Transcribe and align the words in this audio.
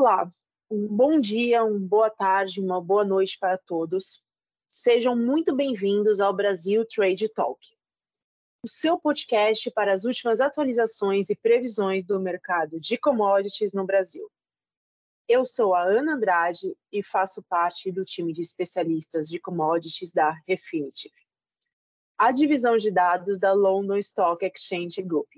Olá, 0.00 0.30
um 0.70 0.86
bom 0.86 1.18
dia, 1.18 1.64
uma 1.64 1.80
boa 1.80 2.08
tarde, 2.08 2.60
uma 2.60 2.80
boa 2.80 3.04
noite 3.04 3.36
para 3.36 3.58
todos. 3.58 4.22
Sejam 4.68 5.16
muito 5.16 5.52
bem-vindos 5.56 6.20
ao 6.20 6.32
Brasil 6.32 6.86
Trade 6.86 7.28
Talk, 7.30 7.58
o 8.64 8.68
seu 8.68 8.96
podcast 8.96 9.68
para 9.72 9.92
as 9.92 10.04
últimas 10.04 10.40
atualizações 10.40 11.30
e 11.30 11.34
previsões 11.34 12.06
do 12.06 12.20
mercado 12.20 12.78
de 12.78 12.96
commodities 12.96 13.72
no 13.72 13.84
Brasil. 13.84 14.30
Eu 15.26 15.44
sou 15.44 15.74
a 15.74 15.82
Ana 15.82 16.14
Andrade 16.14 16.76
e 16.92 17.02
faço 17.02 17.42
parte 17.48 17.90
do 17.90 18.04
time 18.04 18.32
de 18.32 18.40
especialistas 18.40 19.28
de 19.28 19.40
commodities 19.40 20.12
da 20.12 20.32
Refinitiv, 20.46 21.12
a 22.16 22.30
divisão 22.30 22.76
de 22.76 22.92
dados 22.92 23.40
da 23.40 23.52
London 23.52 23.96
Stock 23.96 24.46
Exchange 24.46 25.02
Group. 25.02 25.28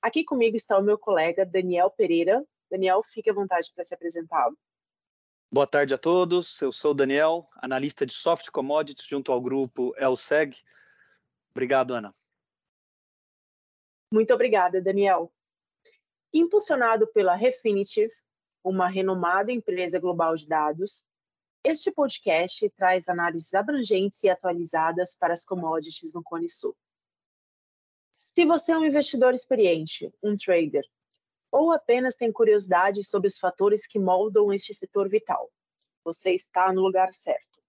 Aqui 0.00 0.22
comigo 0.22 0.56
está 0.56 0.78
o 0.78 0.84
meu 0.84 0.96
colega 0.96 1.44
Daniel 1.44 1.90
Pereira. 1.90 2.46
Daniel, 2.74 3.04
fique 3.04 3.30
à 3.30 3.32
vontade 3.32 3.70
para 3.72 3.84
se 3.84 3.94
apresentar. 3.94 4.50
Boa 5.48 5.66
tarde 5.66 5.94
a 5.94 5.98
todos. 5.98 6.60
Eu 6.60 6.72
sou 6.72 6.90
o 6.90 6.94
Daniel, 6.94 7.48
analista 7.54 8.04
de 8.04 8.12
soft 8.12 8.50
commodities 8.50 9.06
junto 9.06 9.30
ao 9.30 9.40
grupo 9.40 9.94
ELSEG. 9.96 10.56
Obrigado, 11.52 11.94
Ana. 11.94 12.12
Muito 14.12 14.34
obrigada, 14.34 14.82
Daniel. 14.82 15.32
Impulsionado 16.32 17.06
pela 17.06 17.36
Refinitiv, 17.36 18.10
uma 18.64 18.88
renomada 18.88 19.52
empresa 19.52 20.00
global 20.00 20.34
de 20.34 20.48
dados, 20.48 21.06
este 21.62 21.92
podcast 21.92 22.68
traz 22.70 23.08
análises 23.08 23.54
abrangentes 23.54 24.24
e 24.24 24.28
atualizadas 24.28 25.14
para 25.14 25.32
as 25.32 25.44
commodities 25.44 26.12
no 26.12 26.24
Cone 26.24 26.48
Sul. 26.48 26.76
Se 28.10 28.44
você 28.44 28.72
é 28.72 28.76
um 28.76 28.84
investidor 28.84 29.32
experiente, 29.32 30.12
um 30.20 30.34
trader, 30.34 30.84
ou 31.54 31.70
apenas 31.70 32.16
tem 32.16 32.32
curiosidade 32.32 33.04
sobre 33.04 33.28
os 33.28 33.38
fatores 33.38 33.86
que 33.86 34.00
moldam 34.00 34.52
este 34.52 34.74
setor 34.74 35.08
vital, 35.08 35.48
você 36.02 36.32
está 36.32 36.72
no 36.72 36.82
lugar 36.82 37.14
certo. 37.14 37.62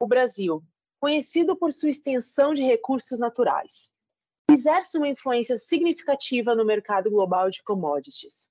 O 0.00 0.06
Brasil, 0.08 0.60
conhecido 1.00 1.54
por 1.54 1.72
sua 1.72 1.90
extensão 1.90 2.52
de 2.52 2.64
recursos 2.64 3.20
naturais, 3.20 3.92
exerce 4.50 4.98
uma 4.98 5.06
influência 5.06 5.56
significativa 5.56 6.56
no 6.56 6.64
mercado 6.64 7.08
global 7.08 7.50
de 7.50 7.62
commodities, 7.62 8.50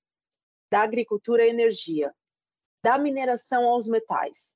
da 0.71 0.79
agricultura 0.79 1.43
à 1.43 1.47
energia, 1.47 2.15
da 2.81 2.97
mineração 2.97 3.65
aos 3.65 3.85
metais. 3.85 4.55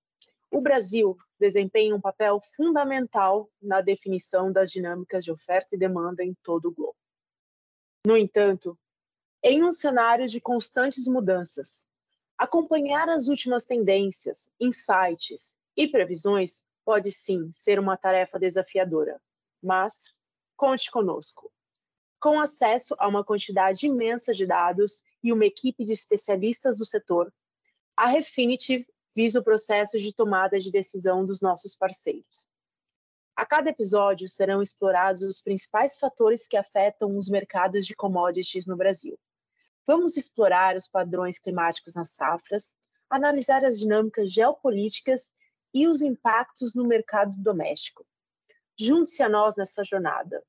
O 0.49 0.61
Brasil 0.61 1.17
desempenha 1.37 1.93
um 1.93 1.99
papel 1.99 2.39
fundamental 2.55 3.51
na 3.61 3.81
definição 3.81 4.53
das 4.53 4.71
dinâmicas 4.71 5.25
de 5.25 5.33
oferta 5.33 5.75
e 5.75 5.77
demanda 5.77 6.23
em 6.23 6.33
todo 6.41 6.69
o 6.69 6.73
globo. 6.73 6.95
No 8.07 8.15
entanto, 8.15 8.79
em 9.43 9.63
um 9.63 9.71
cenário 9.71 10.27
de 10.27 10.41
constantes 10.41 11.07
mudanças, 11.07 11.87
acompanhar 12.37 13.09
as 13.09 13.27
últimas 13.27 13.65
tendências, 13.65 14.51
insights 14.59 15.55
e 15.75 15.87
previsões 15.87 16.63
pode 16.83 17.11
sim 17.11 17.51
ser 17.51 17.79
uma 17.79 17.97
tarefa 17.97 18.39
desafiadora, 18.39 19.21
mas 19.61 20.13
conte 20.55 20.91
conosco. 20.91 21.51
Com 22.19 22.39
acesso 22.39 22.95
a 22.97 23.07
uma 23.07 23.23
quantidade 23.23 23.85
imensa 23.85 24.33
de 24.33 24.45
dados 24.45 25.03
e 25.23 25.31
uma 25.31 25.45
equipe 25.45 25.83
de 25.83 25.93
especialistas 25.93 26.77
do 26.77 26.85
setor, 26.85 27.33
a 27.95 28.07
Refinitiv 28.07 28.85
visa 29.15 29.39
o 29.39 29.43
processo 29.43 29.97
de 29.97 30.13
tomada 30.13 30.59
de 30.59 30.71
decisão 30.71 31.23
dos 31.23 31.39
nossos 31.41 31.75
parceiros. 31.75 32.49
A 33.35 33.45
cada 33.45 33.69
episódio 33.69 34.29
serão 34.29 34.61
explorados 34.61 35.21
os 35.21 35.41
principais 35.41 35.97
fatores 35.97 36.47
que 36.47 36.55
afetam 36.55 37.17
os 37.17 37.27
mercados 37.27 37.85
de 37.85 37.93
commodities 37.93 38.65
no 38.65 38.77
Brasil. 38.77 39.19
Vamos 39.85 40.15
explorar 40.15 40.77
os 40.77 40.87
padrões 40.87 41.37
climáticos 41.37 41.95
nas 41.95 42.11
safras, 42.11 42.77
analisar 43.09 43.65
as 43.65 43.77
dinâmicas 43.77 44.31
geopolíticas 44.31 45.33
e 45.73 45.87
os 45.87 46.01
impactos 46.01 46.73
no 46.73 46.87
mercado 46.87 47.33
doméstico. 47.37 48.05
Junte-se 48.79 49.21
a 49.21 49.29
nós 49.29 49.55
nessa 49.55 49.83
jornada. 49.83 50.41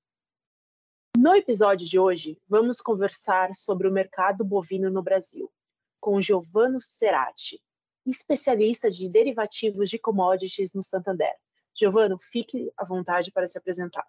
No 1.17 1.35
episódio 1.35 1.87
de 1.87 1.99
hoje, 1.99 2.41
vamos 2.49 2.81
conversar 2.81 3.55
sobre 3.55 3.89
o 3.89 3.93
mercado 3.93 4.45
bovino 4.45 4.91
no 4.91 5.03
Brasil 5.03 5.53
com 6.01 6.21
Giovano 6.21 6.81
Cerati, 6.81 7.61
especialista 8.07 8.89
de 8.89 9.09
derivativos 9.09 9.91
de 9.91 9.99
commodities 9.99 10.73
no 10.73 10.83
Santander. 10.83 11.35
Giovano, 11.79 12.19
fique 12.19 12.73
à 12.77 12.85
vontade 12.85 13.31
para 13.31 13.47
se 13.47 13.59
apresentar. 13.59 14.07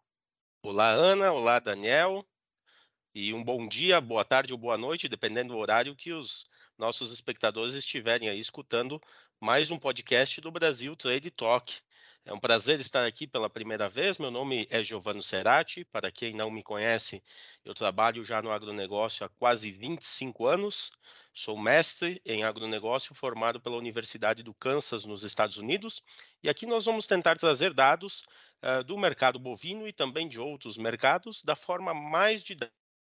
Olá, 0.63 0.89
Ana. 0.89 1.33
Olá, 1.33 1.59
Daniel. 1.59 2.25
E 3.13 3.33
um 3.33 3.43
bom 3.43 3.67
dia, 3.67 3.99
boa 3.99 4.23
tarde 4.23 4.53
ou 4.53 4.59
boa 4.59 4.77
noite, 4.77 5.09
dependendo 5.09 5.53
do 5.53 5.59
horário 5.59 5.95
que 5.95 6.13
os 6.13 6.45
nossos 6.77 7.11
espectadores 7.11 7.73
estiverem 7.73 8.29
aí 8.29 8.39
escutando 8.39 9.01
mais 9.41 9.69
um 9.69 9.77
podcast 9.77 10.39
do 10.39 10.51
Brasil 10.51 10.95
Trade 10.95 11.29
Talk. 11.31 11.81
É 12.27 12.33
um 12.33 12.39
prazer 12.41 12.81
estar 12.81 13.05
aqui 13.05 13.25
pela 13.25 13.49
primeira 13.49 13.87
vez. 13.87 14.17
Meu 14.17 14.29
nome 14.29 14.67
é 14.69 14.83
Giovano 14.83 15.23
Cerati. 15.23 15.85
Para 15.85 16.11
quem 16.11 16.33
não 16.33 16.51
me 16.51 16.61
conhece, 16.61 17.23
eu 17.63 17.73
trabalho 17.73 18.21
já 18.21 18.41
no 18.41 18.51
agronegócio 18.51 19.25
há 19.25 19.29
quase 19.29 19.71
25 19.71 20.45
anos. 20.45 20.91
Sou 21.33 21.57
mestre 21.57 22.21
em 22.25 22.43
agronegócio 22.43 23.15
formado 23.15 23.61
pela 23.61 23.77
Universidade 23.77 24.43
do 24.43 24.53
Kansas, 24.53 25.05
nos 25.05 25.23
Estados 25.23 25.55
Unidos, 25.55 26.03
e 26.43 26.49
aqui 26.49 26.65
nós 26.65 26.83
vamos 26.83 27.07
tentar 27.07 27.37
trazer 27.37 27.73
dados 27.73 28.23
uh, 28.61 28.83
do 28.83 28.97
mercado 28.97 29.39
bovino 29.39 29.87
e 29.87 29.93
também 29.93 30.27
de 30.27 30.37
outros 30.37 30.77
mercados 30.77 31.41
da 31.45 31.55
forma 31.55 31.93
mais 31.93 32.43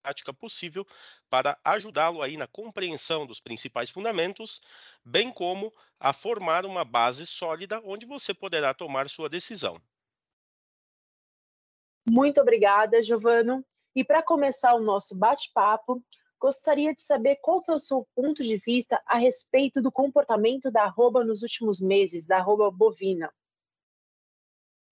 didática 0.06 0.34
possível 0.34 0.86
para 1.30 1.58
ajudá-lo 1.64 2.22
aí 2.22 2.38
na 2.38 2.48
compreensão 2.48 3.26
dos 3.26 3.40
principais 3.40 3.90
fundamentos, 3.90 4.62
bem 5.04 5.32
como 5.32 5.74
a 6.00 6.14
formar 6.14 6.66
uma 6.66 6.86
base 6.86 7.26
sólida 7.26 7.82
onde 7.84 8.06
você 8.06 8.34
poderá 8.34 8.74
tomar 8.74 9.10
sua 9.10 9.28
decisão. 9.28 9.82
Muito 12.08 12.40
obrigada, 12.40 13.02
Giovano. 13.02 13.66
E 13.96 14.04
para 14.04 14.22
começar 14.22 14.76
o 14.76 14.84
nosso 14.84 15.18
bate-papo, 15.18 16.04
Gostaria 16.38 16.94
de 16.94 17.02
saber 17.02 17.38
qual 17.38 17.62
que 17.62 17.72
é 17.72 17.74
o 17.74 17.80
seu 17.80 18.06
ponto 18.14 18.44
de 18.44 18.58
vista 18.58 19.02
a 19.08 19.18
respeito 19.18 19.82
do 19.82 19.92
comportamento 19.92 20.70
da 20.70 20.84
arroba 20.84 21.24
nos 21.24 21.42
últimos 21.42 21.80
meses, 21.80 22.28
da 22.28 22.38
arroba 22.38 22.70
bovina. 22.70 23.34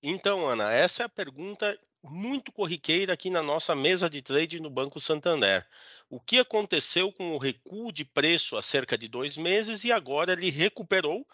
Então, 0.02 0.48
Ana, 0.48 0.74
essa 0.74 1.04
é 1.04 1.06
a 1.06 1.10
pergunta 1.10 1.78
muito 2.04 2.52
corriqueira 2.52 3.14
aqui 3.14 3.30
na 3.30 3.42
nossa 3.42 3.74
mesa 3.74 4.10
de 4.10 4.22
trade 4.22 4.60
no 4.60 4.70
Banco 4.70 5.00
Santander. 5.00 5.66
O 6.10 6.20
que 6.20 6.38
aconteceu 6.38 7.12
com 7.14 7.32
o 7.32 7.38
recuo 7.38 7.92
de 7.92 8.04
preço 8.04 8.58
há 8.58 8.62
cerca 8.62 8.98
de 8.98 9.08
dois 9.08 9.38
meses 9.38 9.86
e 9.86 9.92
agora 9.92 10.34
ele 10.34 10.50
recuperou? 10.50 11.26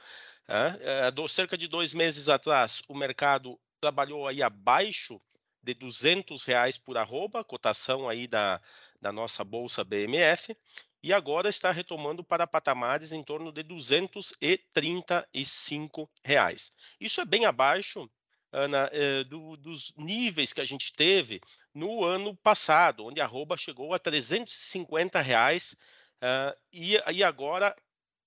É, 0.47 1.09
é, 1.09 1.27
cerca 1.27 1.57
de 1.57 1.67
dois 1.67 1.93
meses 1.93 2.29
atrás, 2.29 2.81
o 2.87 2.95
mercado 2.95 3.59
trabalhou 3.79 4.27
aí 4.27 4.41
abaixo 4.41 5.21
de 5.61 5.73
200 5.73 6.43
reais 6.43 6.77
por 6.77 6.97
arroba, 6.97 7.43
cotação 7.43 8.07
aí 8.07 8.27
da, 8.27 8.61
da 9.01 9.11
nossa 9.11 9.43
bolsa 9.43 9.83
BMF, 9.83 10.55
e 11.01 11.13
agora 11.13 11.49
está 11.49 11.71
retomando 11.71 12.23
para 12.23 12.47
patamares 12.47 13.11
em 13.11 13.23
torno 13.23 13.51
de 13.51 13.63
235 13.63 16.09
reais. 16.23 16.71
Isso 16.99 17.21
é 17.21 17.25
bem 17.25 17.45
abaixo 17.45 18.07
Ana, 18.51 18.89
eh, 18.91 19.23
do, 19.25 19.55
dos 19.57 19.93
níveis 19.95 20.53
que 20.53 20.61
a 20.61 20.65
gente 20.65 20.91
teve 20.93 21.39
no 21.73 22.03
ano 22.03 22.35
passado, 22.37 23.05
onde 23.05 23.21
a 23.21 23.25
arroba 23.25 23.55
chegou 23.55 23.93
a 23.93 23.99
350 23.99 25.21
reais 25.21 25.75
uh, 26.23 26.57
e, 26.73 26.97
e 27.13 27.23
agora 27.23 27.75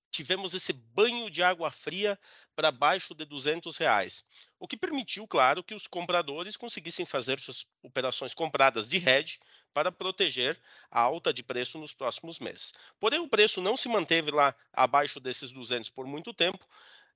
tivemos 0.09 0.53
esse 0.53 0.71
banho 0.71 1.29
de 1.29 1.41
água 1.41 1.71
fria 1.71 2.17
para 2.55 2.71
baixo 2.71 3.15
de 3.15 3.25
200 3.25 3.75
reais, 3.77 4.23
o 4.59 4.67
que 4.67 4.77
permitiu, 4.77 5.27
claro, 5.27 5.63
que 5.63 5.73
os 5.73 5.87
compradores 5.87 6.55
conseguissem 6.55 7.03
fazer 7.03 7.39
suas 7.39 7.65
operações 7.81 8.33
compradas 8.33 8.87
de 8.87 8.97
hedge 8.97 9.39
para 9.73 9.91
proteger 9.91 10.61
a 10.91 11.01
alta 11.01 11.33
de 11.33 11.41
preço 11.41 11.79
nos 11.79 11.93
próximos 11.93 12.39
meses. 12.39 12.73
Porém, 12.99 13.19
o 13.19 13.27
preço 13.27 13.59
não 13.59 13.75
se 13.75 13.89
manteve 13.89 14.29
lá 14.29 14.55
abaixo 14.71 15.19
desses 15.19 15.51
200 15.51 15.89
por 15.89 16.05
muito 16.05 16.31
tempo 16.31 16.63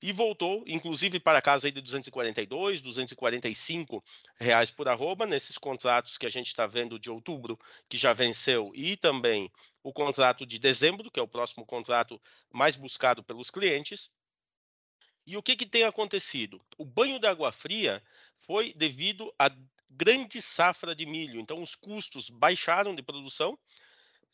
e 0.01 0.11
voltou, 0.11 0.63
inclusive, 0.67 1.19
para 1.19 1.41
casa 1.41 1.67
aí 1.67 1.71
de 1.71 1.81
242, 1.81 2.81
245 2.81 4.03
reais 4.39 4.69
por 4.69 4.88
arroba 4.88 5.25
nesses 5.25 5.57
contratos 5.57 6.17
que 6.17 6.25
a 6.25 6.29
gente 6.29 6.47
está 6.47 6.67
vendo 6.67 6.99
de 6.99 7.09
outubro 7.09 7.57
que 7.89 7.97
já 7.97 8.13
venceu 8.13 8.71
e 8.75 8.95
também 8.95 9.51
o 9.81 9.91
contrato 9.91 10.45
de 10.45 10.59
dezembro, 10.59 11.09
que 11.09 11.19
é 11.19 11.23
o 11.23 11.27
próximo 11.27 11.65
contrato 11.65 12.21
mais 12.51 12.75
buscado 12.75 13.23
pelos 13.23 13.49
clientes. 13.49 14.11
E 15.25 15.35
o 15.35 15.44
que, 15.44 15.55
que 15.55 15.65
tem 15.65 15.83
acontecido? 15.83 16.61
O 16.77 16.85
banho 16.85 17.19
de 17.19 17.27
água 17.27 17.51
fria 17.51 18.01
foi 18.38 18.73
devido 18.73 19.33
a 19.38 19.49
grande 19.89 20.41
safra 20.41 20.95
de 20.95 21.05
milho. 21.05 21.39
Então, 21.39 21.61
os 21.61 21.75
custos 21.75 22.29
baixaram 22.29 22.95
de 22.95 23.01
produção 23.01 23.57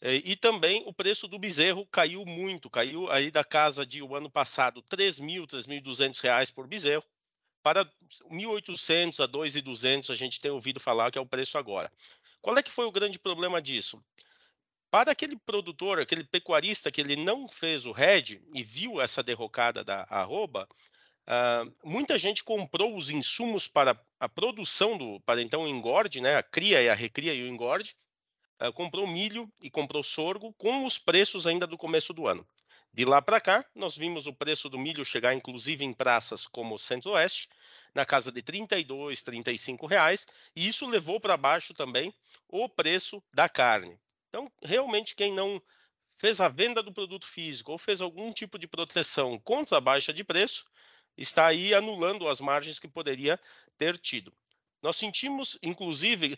e 0.04 0.36
também 0.36 0.84
o 0.86 0.94
preço 0.94 1.28
do 1.28 1.40
bezerro 1.40 1.86
caiu 1.88 2.26
muito, 2.26 2.70
caiu 2.70 3.10
aí 3.10 3.32
da 3.32 3.44
casa 3.44 3.86
de 3.86 4.02
o 4.02 4.16
ano 4.16 4.30
passado 4.30 4.84
R$ 4.92 4.98
3.000, 4.98 5.40
R$ 5.40 5.82
3.200 5.82 6.54
por 6.54 6.68
bezerro 6.68 7.04
para 7.64 7.86
1.800 8.30 9.24
a 9.24 9.28
2.200 9.28 10.10
a 10.10 10.14
gente 10.14 10.42
tem 10.42 10.52
ouvido 10.52 10.80
falar 10.82 11.10
que 11.10 11.18
é 11.18 11.22
o 11.22 11.26
preço 11.26 11.58
agora. 11.58 11.90
Qual 12.42 12.58
é 12.58 12.62
que 12.62 12.70
foi 12.70 12.86
o 12.86 12.92
grande 12.92 13.18
problema 13.18 13.62
disso? 13.62 14.04
Para 14.92 15.14
aquele 15.14 15.38
produtor, 15.38 16.00
aquele 16.00 16.26
pecuarista 16.26 16.92
que 16.92 17.00
ele 17.00 17.16
não 17.16 17.48
fez 17.48 17.86
o 17.86 17.98
hedge 17.98 18.44
e 18.54 18.62
viu 18.64 19.02
essa 19.02 19.24
derrocada 19.24 19.84
da 19.84 20.06
arroba, 20.10 20.68
uh, 21.26 21.74
muita 21.90 22.18
gente 22.18 22.44
comprou 22.44 22.96
os 22.96 23.10
insumos 23.10 23.68
para 23.68 23.98
a 24.20 24.28
produção 24.28 24.98
do, 24.98 25.22
para 25.22 25.42
então 25.42 25.64
o 25.64 25.68
engorde, 25.68 26.20
né, 26.20 26.36
a 26.36 26.44
cria 26.44 26.82
e 26.82 26.90
a 26.90 26.94
recria 26.94 27.34
e 27.34 27.44
o 27.44 27.48
engorde, 27.48 27.96
comprou 28.72 29.06
milho 29.06 29.52
e 29.62 29.70
comprou 29.70 30.04
sorgo 30.04 30.54
com 30.54 30.86
os 30.86 30.98
preços 30.98 31.46
ainda 31.46 31.68
do 31.68 31.78
começo 31.78 32.14
do 32.14 32.28
ano. 32.28 32.48
De 32.94 33.06
lá 33.06 33.22
para 33.22 33.42
cá, 33.42 33.66
nós 33.74 33.98
vimos 33.98 34.28
o 34.28 34.34
preço 34.34 34.70
do 34.70 34.78
milho 34.78 35.04
chegar 35.04 35.34
inclusive 35.34 35.84
em 35.84 35.92
praças 35.92 36.46
como 36.46 36.76
o 36.76 36.80
Centro-Oeste, 36.80 37.50
na 37.94 38.06
casa 38.06 38.32
de 38.32 38.42
32, 38.42 39.24
35 39.24 39.86
reais, 39.88 40.28
e 40.56 40.68
isso 40.68 40.88
levou 40.88 41.20
para 41.20 41.38
baixo 41.38 41.74
também 41.74 42.14
o 42.48 42.70
preço 42.70 43.22
da 43.34 43.50
carne. 43.50 44.00
Então, 44.30 44.52
realmente, 44.64 45.16
quem 45.16 45.34
não 45.34 45.62
fez 46.18 46.40
a 46.40 46.48
venda 46.48 46.82
do 46.82 46.94
produto 46.94 47.26
físico 47.26 47.72
ou 47.72 47.78
fez 47.78 48.02
algum 48.02 48.32
tipo 48.32 48.58
de 48.58 48.68
proteção 48.68 49.40
contra 49.40 49.78
a 49.78 49.82
baixa 49.82 50.14
de 50.14 50.24
preço, 50.24 50.66
está 51.18 51.48
aí 51.48 51.74
anulando 51.74 52.28
as 52.28 52.40
margens 52.40 52.80
que 52.80 52.88
poderia 52.88 53.40
ter 53.78 53.98
tido. 53.98 54.34
Nós 54.82 54.98
sentimos, 54.98 55.58
inclusive, 55.62 56.38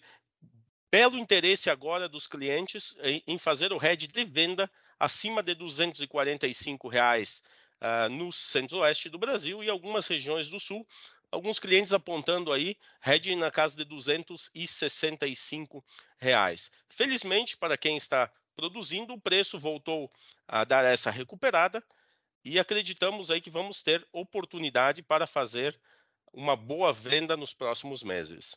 belo 0.95 1.17
interesse 1.17 1.69
agora 1.69 2.07
dos 2.07 2.25
clientes 2.25 2.95
em 3.27 3.37
fazer 3.37 3.73
o 3.73 3.85
hedge 3.85 4.07
de 4.07 4.23
venda 4.23 4.71
acima 4.97 5.43
de 5.43 5.53
245 5.53 6.87
reais, 6.87 7.43
uh, 7.81 8.09
no 8.09 8.31
centro-oeste 8.31 9.09
do 9.09 9.19
Brasil 9.19 9.61
e 9.61 9.69
algumas 9.69 10.07
regiões 10.07 10.47
do 10.47 10.57
sul, 10.57 10.87
alguns 11.29 11.59
clientes 11.59 11.91
apontando 11.91 12.53
aí 12.53 12.77
hedge 13.05 13.35
na 13.35 13.51
casa 13.51 13.75
de 13.75 13.83
265 13.83 15.83
reais. 16.17 16.71
Felizmente, 16.87 17.57
para 17.57 17.77
quem 17.77 17.97
está 17.97 18.31
produzindo, 18.55 19.15
o 19.15 19.19
preço 19.19 19.59
voltou 19.59 20.09
a 20.47 20.63
dar 20.63 20.85
essa 20.85 21.11
recuperada 21.11 21.83
e 22.41 22.57
acreditamos 22.57 23.29
aí 23.29 23.41
que 23.41 23.49
vamos 23.49 23.83
ter 23.83 24.07
oportunidade 24.13 25.03
para 25.03 25.27
fazer 25.27 25.77
uma 26.31 26.55
boa 26.55 26.93
venda 26.93 27.35
nos 27.35 27.53
próximos 27.53 28.01
meses. 28.01 28.55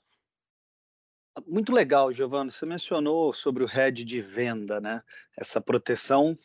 Muito 1.47 1.73
legal, 1.73 2.11
Giovanni. 2.13 2.51
Você 2.51 2.67
mencionou 2.67 3.33
sobre 3.33 3.63
o 3.63 3.69
hedge 3.69 4.05
de 4.05 4.21
venda, 4.21 4.81
né? 4.81 5.03
Essa 5.37 5.61
proteção, 5.61 6.37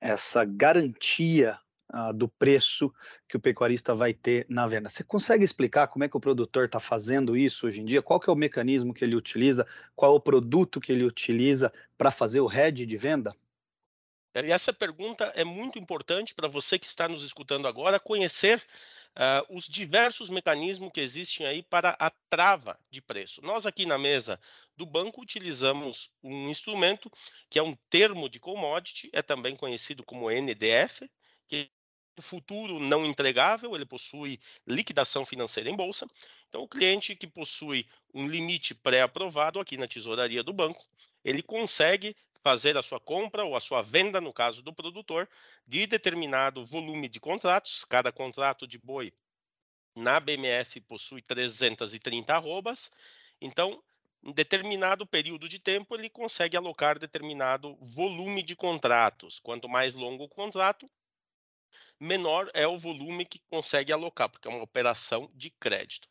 essa 0.00 0.44
garantia 0.44 1.58
uh, 1.92 2.12
do 2.12 2.28
preço 2.28 2.92
que 3.28 3.36
o 3.36 3.40
pecuarista 3.40 3.94
vai 3.94 4.12
ter 4.14 4.46
na 4.48 4.66
venda. 4.66 4.88
Você 4.88 5.04
consegue 5.04 5.44
explicar 5.44 5.88
como 5.88 6.04
é 6.04 6.08
que 6.08 6.16
o 6.16 6.20
produtor 6.20 6.64
está 6.64 6.80
fazendo 6.80 7.36
isso 7.36 7.66
hoje 7.66 7.80
em 7.80 7.84
dia? 7.84 8.02
Qual 8.02 8.20
é 8.26 8.30
o 8.30 8.36
mecanismo 8.36 8.94
que 8.94 9.04
ele 9.04 9.16
utiliza? 9.16 9.66
Qual 9.94 10.12
é 10.12 10.16
o 10.16 10.20
produto 10.20 10.80
que 10.80 10.92
ele 10.92 11.04
utiliza 11.04 11.72
para 11.98 12.10
fazer 12.10 12.40
o 12.40 12.50
hedge 12.50 12.86
de 12.86 12.96
venda? 12.96 13.34
E 14.34 14.52
essa 14.52 14.72
pergunta 14.72 15.24
é 15.34 15.42
muito 15.42 15.78
importante 15.78 16.34
para 16.34 16.46
você 16.46 16.78
que 16.78 16.86
está 16.86 17.08
nos 17.08 17.24
escutando 17.24 17.66
agora 17.66 17.98
conhecer 17.98 18.64
uh, 19.16 19.56
os 19.56 19.66
diversos 19.66 20.30
mecanismos 20.30 20.90
que 20.92 21.00
existem 21.00 21.46
aí 21.46 21.62
para 21.62 21.96
a 21.98 22.10
trava 22.28 22.78
de 22.90 23.02
preço. 23.02 23.42
Nós 23.42 23.66
aqui 23.66 23.84
na 23.84 23.98
mesa 23.98 24.38
do 24.76 24.86
banco 24.86 25.20
utilizamos 25.20 26.10
um 26.22 26.48
instrumento 26.48 27.10
que 27.48 27.58
é 27.58 27.62
um 27.62 27.74
termo 27.88 28.28
de 28.28 28.38
commodity, 28.38 29.10
é 29.12 29.20
também 29.20 29.56
conhecido 29.56 30.04
como 30.04 30.30
NDF, 30.30 31.10
que 31.48 31.68
futuro 32.20 32.78
não 32.78 33.04
entregável, 33.04 33.74
ele 33.74 33.86
possui 33.86 34.38
liquidação 34.66 35.24
financeira 35.24 35.70
em 35.70 35.76
bolsa. 35.76 36.06
Então, 36.48 36.62
o 36.62 36.68
cliente 36.68 37.16
que 37.16 37.26
possui 37.26 37.86
um 38.12 38.28
limite 38.28 38.74
pré-aprovado 38.74 39.58
aqui 39.58 39.76
na 39.76 39.88
tesouraria 39.88 40.42
do 40.42 40.52
banco, 40.52 40.84
ele 41.24 41.42
consegue 41.42 42.14
fazer 42.42 42.76
a 42.76 42.82
sua 42.82 43.00
compra 43.00 43.44
ou 43.44 43.56
a 43.56 43.60
sua 43.60 43.82
venda, 43.82 44.20
no 44.20 44.32
caso 44.32 44.62
do 44.62 44.72
produtor, 44.72 45.28
de 45.66 45.86
determinado 45.86 46.64
volume 46.64 47.08
de 47.08 47.20
contratos. 47.20 47.84
Cada 47.84 48.10
contrato 48.10 48.66
de 48.66 48.78
boi 48.78 49.12
na 49.94 50.18
BMF 50.20 50.80
possui 50.82 51.22
330 51.22 52.34
arrobas. 52.34 52.90
Então, 53.40 53.82
em 54.22 54.32
determinado 54.32 55.06
período 55.06 55.48
de 55.48 55.58
tempo, 55.58 55.94
ele 55.94 56.10
consegue 56.10 56.56
alocar 56.56 56.98
determinado 56.98 57.76
volume 57.80 58.42
de 58.42 58.54
contratos. 58.54 59.38
Quanto 59.40 59.68
mais 59.68 59.94
longo 59.94 60.24
o 60.24 60.28
contrato, 60.28 60.90
menor 61.98 62.50
é 62.54 62.66
o 62.66 62.78
volume 62.78 63.26
que 63.26 63.40
consegue 63.50 63.92
alocar, 63.92 64.28
porque 64.28 64.48
é 64.48 64.50
uma 64.50 64.62
operação 64.62 65.30
de 65.34 65.50
crédito. 65.50 66.08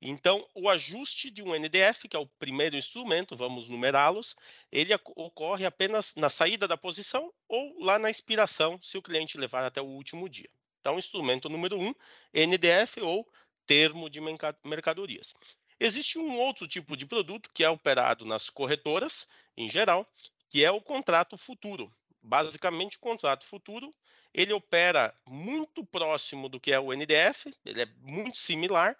Então, 0.00 0.46
o 0.54 0.68
ajuste 0.68 1.30
de 1.30 1.42
um 1.42 1.54
NDF, 1.54 2.06
que 2.08 2.16
é 2.16 2.18
o 2.18 2.26
primeiro 2.26 2.76
instrumento, 2.76 3.34
vamos 3.34 3.68
numerá-los, 3.68 4.36
ele 4.70 4.94
ocorre 5.16 5.64
apenas 5.64 6.14
na 6.14 6.28
saída 6.28 6.68
da 6.68 6.76
posição 6.76 7.32
ou 7.48 7.82
lá 7.82 7.98
na 7.98 8.10
expiração, 8.10 8.78
se 8.82 8.98
o 8.98 9.02
cliente 9.02 9.38
levar 9.38 9.64
até 9.64 9.80
o 9.80 9.86
último 9.86 10.28
dia. 10.28 10.50
Então, 10.80 10.98
instrumento 10.98 11.48
número 11.48 11.80
um, 11.80 11.94
NDF 12.32 13.00
ou 13.00 13.26
termo 13.66 14.08
de 14.08 14.20
mercadorias. 14.64 15.34
Existe 15.80 16.18
um 16.18 16.38
outro 16.38 16.68
tipo 16.68 16.96
de 16.96 17.06
produto 17.06 17.50
que 17.52 17.64
é 17.64 17.68
operado 17.68 18.24
nas 18.24 18.48
corretoras, 18.48 19.26
em 19.56 19.68
geral, 19.68 20.06
que 20.48 20.64
é 20.64 20.70
o 20.70 20.80
contrato 20.80 21.36
futuro. 21.36 21.92
Basicamente, 22.22 22.96
o 22.96 23.00
contrato 23.00 23.44
futuro 23.44 23.94
ele 24.32 24.52
opera 24.52 25.14
muito 25.26 25.84
próximo 25.84 26.48
do 26.48 26.60
que 26.60 26.70
é 26.70 26.78
o 26.78 26.92
NDF, 26.92 27.50
ele 27.64 27.82
é 27.82 27.86
muito 28.02 28.36
similar. 28.36 28.96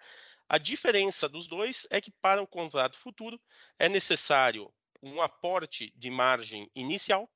A 0.49 0.57
diferença 0.57 1.27
dos 1.27 1.47
dois 1.47 1.85
é 1.89 1.99
que 1.99 2.11
para 2.11 2.41
o 2.41 2.47
contrato 2.47 2.97
futuro 2.97 3.39
é 3.77 3.89
necessário 3.89 4.73
um 5.03 5.21
aporte 5.21 5.91
de 5.95 6.09
margem 6.09 6.69
inicial. 6.75 7.29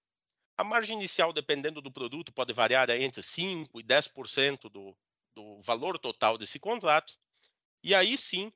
A 0.57 0.63
margem 0.63 0.97
inicial, 0.97 1.33
dependendo 1.33 1.81
do 1.81 1.91
produto, 1.91 2.31
pode 2.31 2.53
variar 2.53 2.89
entre 2.91 3.21
5% 3.21 3.69
e 3.75 3.83
10% 3.83 4.69
do, 4.69 4.95
do 5.35 5.59
valor 5.61 5.97
total 5.99 6.37
desse 6.37 6.59
contrato. 6.59 7.17
E 7.83 7.93
aí 7.93 8.17
sim, 8.17 8.51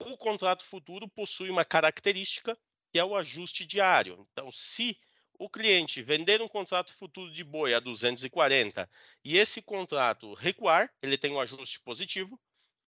o 0.00 0.16
contrato 0.16 0.64
futuro 0.64 1.08
possui 1.08 1.50
uma 1.50 1.64
característica 1.64 2.58
que 2.90 2.98
é 2.98 3.04
o 3.04 3.16
ajuste 3.16 3.64
diário. 3.64 4.26
Então, 4.32 4.50
se 4.50 4.98
o 5.38 5.48
cliente 5.48 6.02
vender 6.02 6.42
um 6.42 6.48
contrato 6.48 6.92
futuro 6.92 7.32
de 7.32 7.42
boi 7.42 7.74
a 7.74 7.80
240 7.80 8.88
e 9.24 9.38
esse 9.38 9.62
contrato 9.62 10.34
recuar, 10.34 10.92
ele 11.02 11.16
tem 11.16 11.32
um 11.32 11.40
ajuste 11.40 11.80
positivo. 11.80 12.38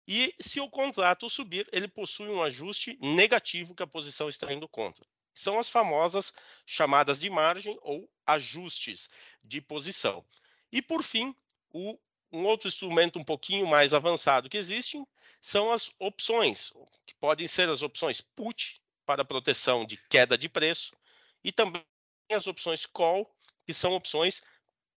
E 0.08 0.36
se 0.40 0.60
o 0.60 0.70
contrato 0.70 1.30
subir, 1.30 1.68
ele 1.72 1.88
possui 1.88 2.30
um 2.30 2.44
ajuste 2.44 2.98
negativo 3.02 3.74
que 3.74 3.84
a 3.84 3.88
posição 3.88 4.30
está 4.30 4.52
indo 4.54 4.68
contra. 4.68 5.06
São 5.34 5.60
as 5.60 5.70
famosas 5.70 6.34
chamadas 6.66 7.20
de 7.20 7.30
margem 7.30 7.78
ou 7.82 8.10
ajustes 8.26 9.10
de 9.44 9.60
posição. 9.62 10.24
E 10.72 10.82
por 10.82 11.04
fim, 11.04 11.36
o, 11.70 12.00
um 12.32 12.44
outro 12.46 12.68
instrumento 12.68 13.18
um 13.18 13.24
pouquinho 13.24 13.68
mais 13.68 13.94
avançado 13.94 14.50
que 14.50 14.58
existe 14.58 15.04
são 15.42 15.72
as 15.72 15.92
opções, 16.00 16.72
que 17.06 17.16
podem 17.16 17.48
ser 17.48 17.70
as 17.70 17.82
opções 17.82 18.22
put 18.22 18.82
para 19.06 19.26
proteção 19.26 19.86
de 19.86 19.98
queda 20.10 20.38
de 20.38 20.50
preço 20.50 20.96
e 21.44 21.52
também 21.52 21.84
as 22.32 22.48
opções 22.48 22.86
call, 22.86 23.30
que 23.66 23.74
são 23.74 23.94
opções 23.94 24.42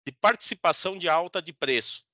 de 0.06 0.12
participação 0.12 0.98
de 0.98 1.10
alta 1.10 1.42
de 1.42 1.52
preço. 1.52 2.07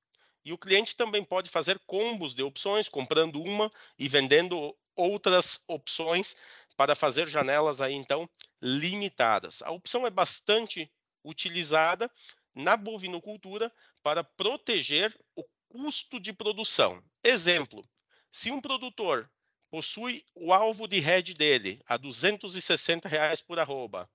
E 0.46 0.52
o 0.52 0.58
cliente 0.58 0.96
também 0.96 1.24
pode 1.24 1.50
fazer 1.50 1.80
combos 1.86 2.36
de 2.36 2.44
opções, 2.44 2.90
comprando 2.90 3.42
uma 3.42 3.72
e 3.98 4.08
vendendo 4.08 4.76
outras 4.96 5.64
opções 5.68 6.36
para 6.76 6.96
fazer 6.96 7.28
janelas 7.28 7.82
aí 7.82 7.94
então 7.94 8.30
limitadas. 8.62 9.62
A 9.62 9.72
opção 9.72 10.06
é 10.06 10.10
bastante 10.10 10.92
utilizada 11.24 12.12
na 12.54 12.76
bovinocultura 12.76 13.72
para 14.02 14.24
proteger 14.24 15.16
o 15.36 15.44
custo 15.70 16.20
de 16.20 16.34
produção. 16.34 17.02
Exemplo: 17.24 17.84
se 18.32 18.52
um 18.52 18.62
produtor 18.62 19.30
possui 19.72 20.24
o 20.36 20.54
alvo 20.54 20.88
de 20.88 20.98
hedge 20.98 21.34
dele 21.34 21.82
a 21.88 21.98
260 21.98 23.08
reais 23.08 23.42
por 23.42 23.60
arroba 23.60 24.10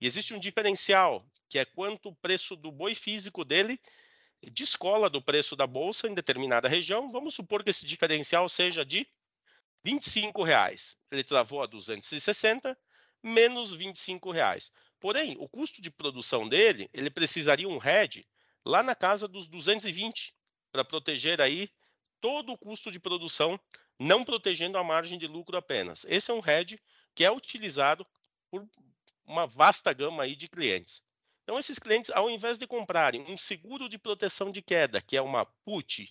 e 0.00 0.06
existe 0.06 0.34
um 0.34 0.40
diferencial, 0.40 1.24
que 1.48 1.58
é 1.58 1.64
quanto 1.64 2.08
o 2.08 2.16
preço 2.16 2.56
do 2.56 2.72
boi 2.72 2.94
físico 2.94 3.44
dele 3.44 3.80
descola 4.50 5.10
do 5.10 5.22
preço 5.22 5.56
da 5.56 5.66
bolsa 5.66 6.08
em 6.08 6.14
determinada 6.14 6.68
região. 6.68 7.10
Vamos 7.10 7.34
supor 7.34 7.62
que 7.62 7.70
esse 7.70 7.86
diferencial 7.86 8.48
seja 8.48 8.84
de 8.84 9.06
25 9.84 10.42
reais. 10.42 10.96
Ele 11.10 11.22
travou 11.22 11.62
a 11.62 11.66
260 11.66 12.76
menos 13.22 13.74
25 13.74 14.30
reais. 14.30 14.72
Porém, 14.98 15.36
o 15.38 15.48
custo 15.48 15.82
de 15.82 15.90
produção 15.90 16.48
dele, 16.48 16.88
ele 16.92 17.10
precisaria 17.10 17.68
um 17.68 17.78
hedge 17.82 18.24
lá 18.64 18.82
na 18.82 18.94
casa 18.94 19.28
dos 19.28 19.46
220 19.48 20.34
para 20.72 20.84
proteger 20.84 21.40
aí 21.40 21.68
todo 22.20 22.52
o 22.52 22.58
custo 22.58 22.90
de 22.90 22.98
produção, 22.98 23.60
não 24.00 24.24
protegendo 24.24 24.78
a 24.78 24.82
margem 24.82 25.18
de 25.18 25.26
lucro 25.26 25.58
apenas. 25.58 26.06
Esse 26.08 26.30
é 26.30 26.34
um 26.34 26.42
hedge 26.44 26.78
que 27.14 27.22
é 27.22 27.30
utilizado 27.30 28.06
por 28.50 28.66
uma 29.26 29.46
vasta 29.46 29.92
gama 29.92 30.22
aí 30.22 30.34
de 30.34 30.48
clientes. 30.48 31.03
Então, 31.44 31.58
esses 31.58 31.78
clientes, 31.78 32.10
ao 32.10 32.30
invés 32.30 32.58
de 32.58 32.66
comprarem 32.66 33.22
um 33.28 33.36
seguro 33.36 33.86
de 33.86 33.98
proteção 33.98 34.50
de 34.50 34.62
queda, 34.62 35.00
que 35.02 35.14
é 35.14 35.20
uma 35.20 35.44
put 35.64 36.10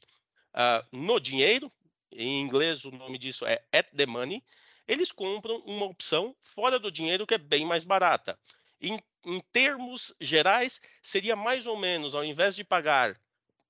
uh, 0.53 0.87
no 0.91 1.19
dinheiro, 1.19 1.71
em 2.11 2.39
inglês 2.39 2.85
o 2.85 2.91
nome 2.91 3.17
disso 3.17 3.43
é 3.45 3.65
at 3.71 3.89
the 3.95 4.05
money, 4.05 4.43
eles 4.87 5.11
compram 5.11 5.57
uma 5.65 5.87
opção 5.87 6.35
fora 6.43 6.77
do 6.77 6.91
dinheiro 6.91 7.25
que 7.25 7.33
é 7.33 7.39
bem 7.39 7.65
mais 7.65 7.83
barata. 7.83 8.39
Em, 8.79 8.99
em 9.25 9.39
termos 9.51 10.13
gerais, 10.21 10.79
seria 11.01 11.35
mais 11.35 11.65
ou 11.65 11.77
menos, 11.77 12.13
ao 12.13 12.23
invés 12.23 12.55
de 12.55 12.63
pagar 12.63 13.19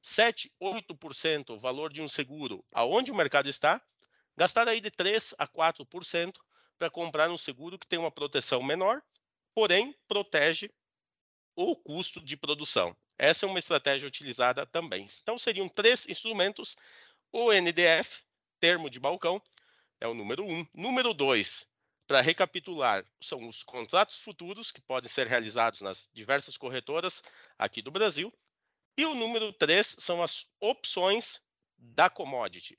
7, 0.01 0.51
8% 0.61 1.51
o 1.51 1.59
valor 1.59 1.93
de 1.93 2.01
um 2.01 2.09
seguro 2.09 2.65
aonde 2.73 3.09
o 3.09 3.15
mercado 3.15 3.47
está, 3.47 3.81
gastar 4.35 4.67
aí 4.67 4.81
de 4.81 4.91
3 4.91 5.35
a 5.37 5.47
4% 5.47 6.33
para 6.77 6.89
comprar 6.89 7.29
um 7.29 7.37
seguro 7.37 7.79
que 7.79 7.87
tem 7.87 7.99
uma 7.99 8.11
proteção 8.11 8.61
menor, 8.61 9.01
porém 9.55 9.95
protege 10.09 10.69
o 11.55 11.75
custo 11.75 12.21
de 12.21 12.35
produção. 12.37 12.95
Essa 13.17 13.45
é 13.45 13.49
uma 13.49 13.59
estratégia 13.59 14.07
utilizada 14.07 14.65
também. 14.65 15.05
Então 15.21 15.37
seriam 15.37 15.69
três 15.69 16.07
instrumentos: 16.07 16.75
o 17.31 17.51
NDF, 17.51 18.23
termo 18.59 18.89
de 18.89 18.99
balcão, 18.99 19.41
é 19.99 20.07
o 20.07 20.13
número 20.13 20.43
um. 20.43 20.65
Número 20.73 21.13
dois, 21.13 21.67
para 22.07 22.21
recapitular, 22.21 23.05
são 23.21 23.47
os 23.47 23.63
contratos 23.63 24.19
futuros 24.19 24.71
que 24.71 24.81
podem 24.81 25.09
ser 25.09 25.27
realizados 25.27 25.81
nas 25.81 26.09
diversas 26.13 26.57
corretoras 26.57 27.23
aqui 27.57 27.81
do 27.81 27.91
Brasil. 27.91 28.31
E 28.97 29.05
o 29.05 29.15
número 29.15 29.51
3 29.53 29.95
são 29.97 30.21
as 30.21 30.47
opções 30.59 31.41
da 31.77 32.09
commodity. 32.09 32.77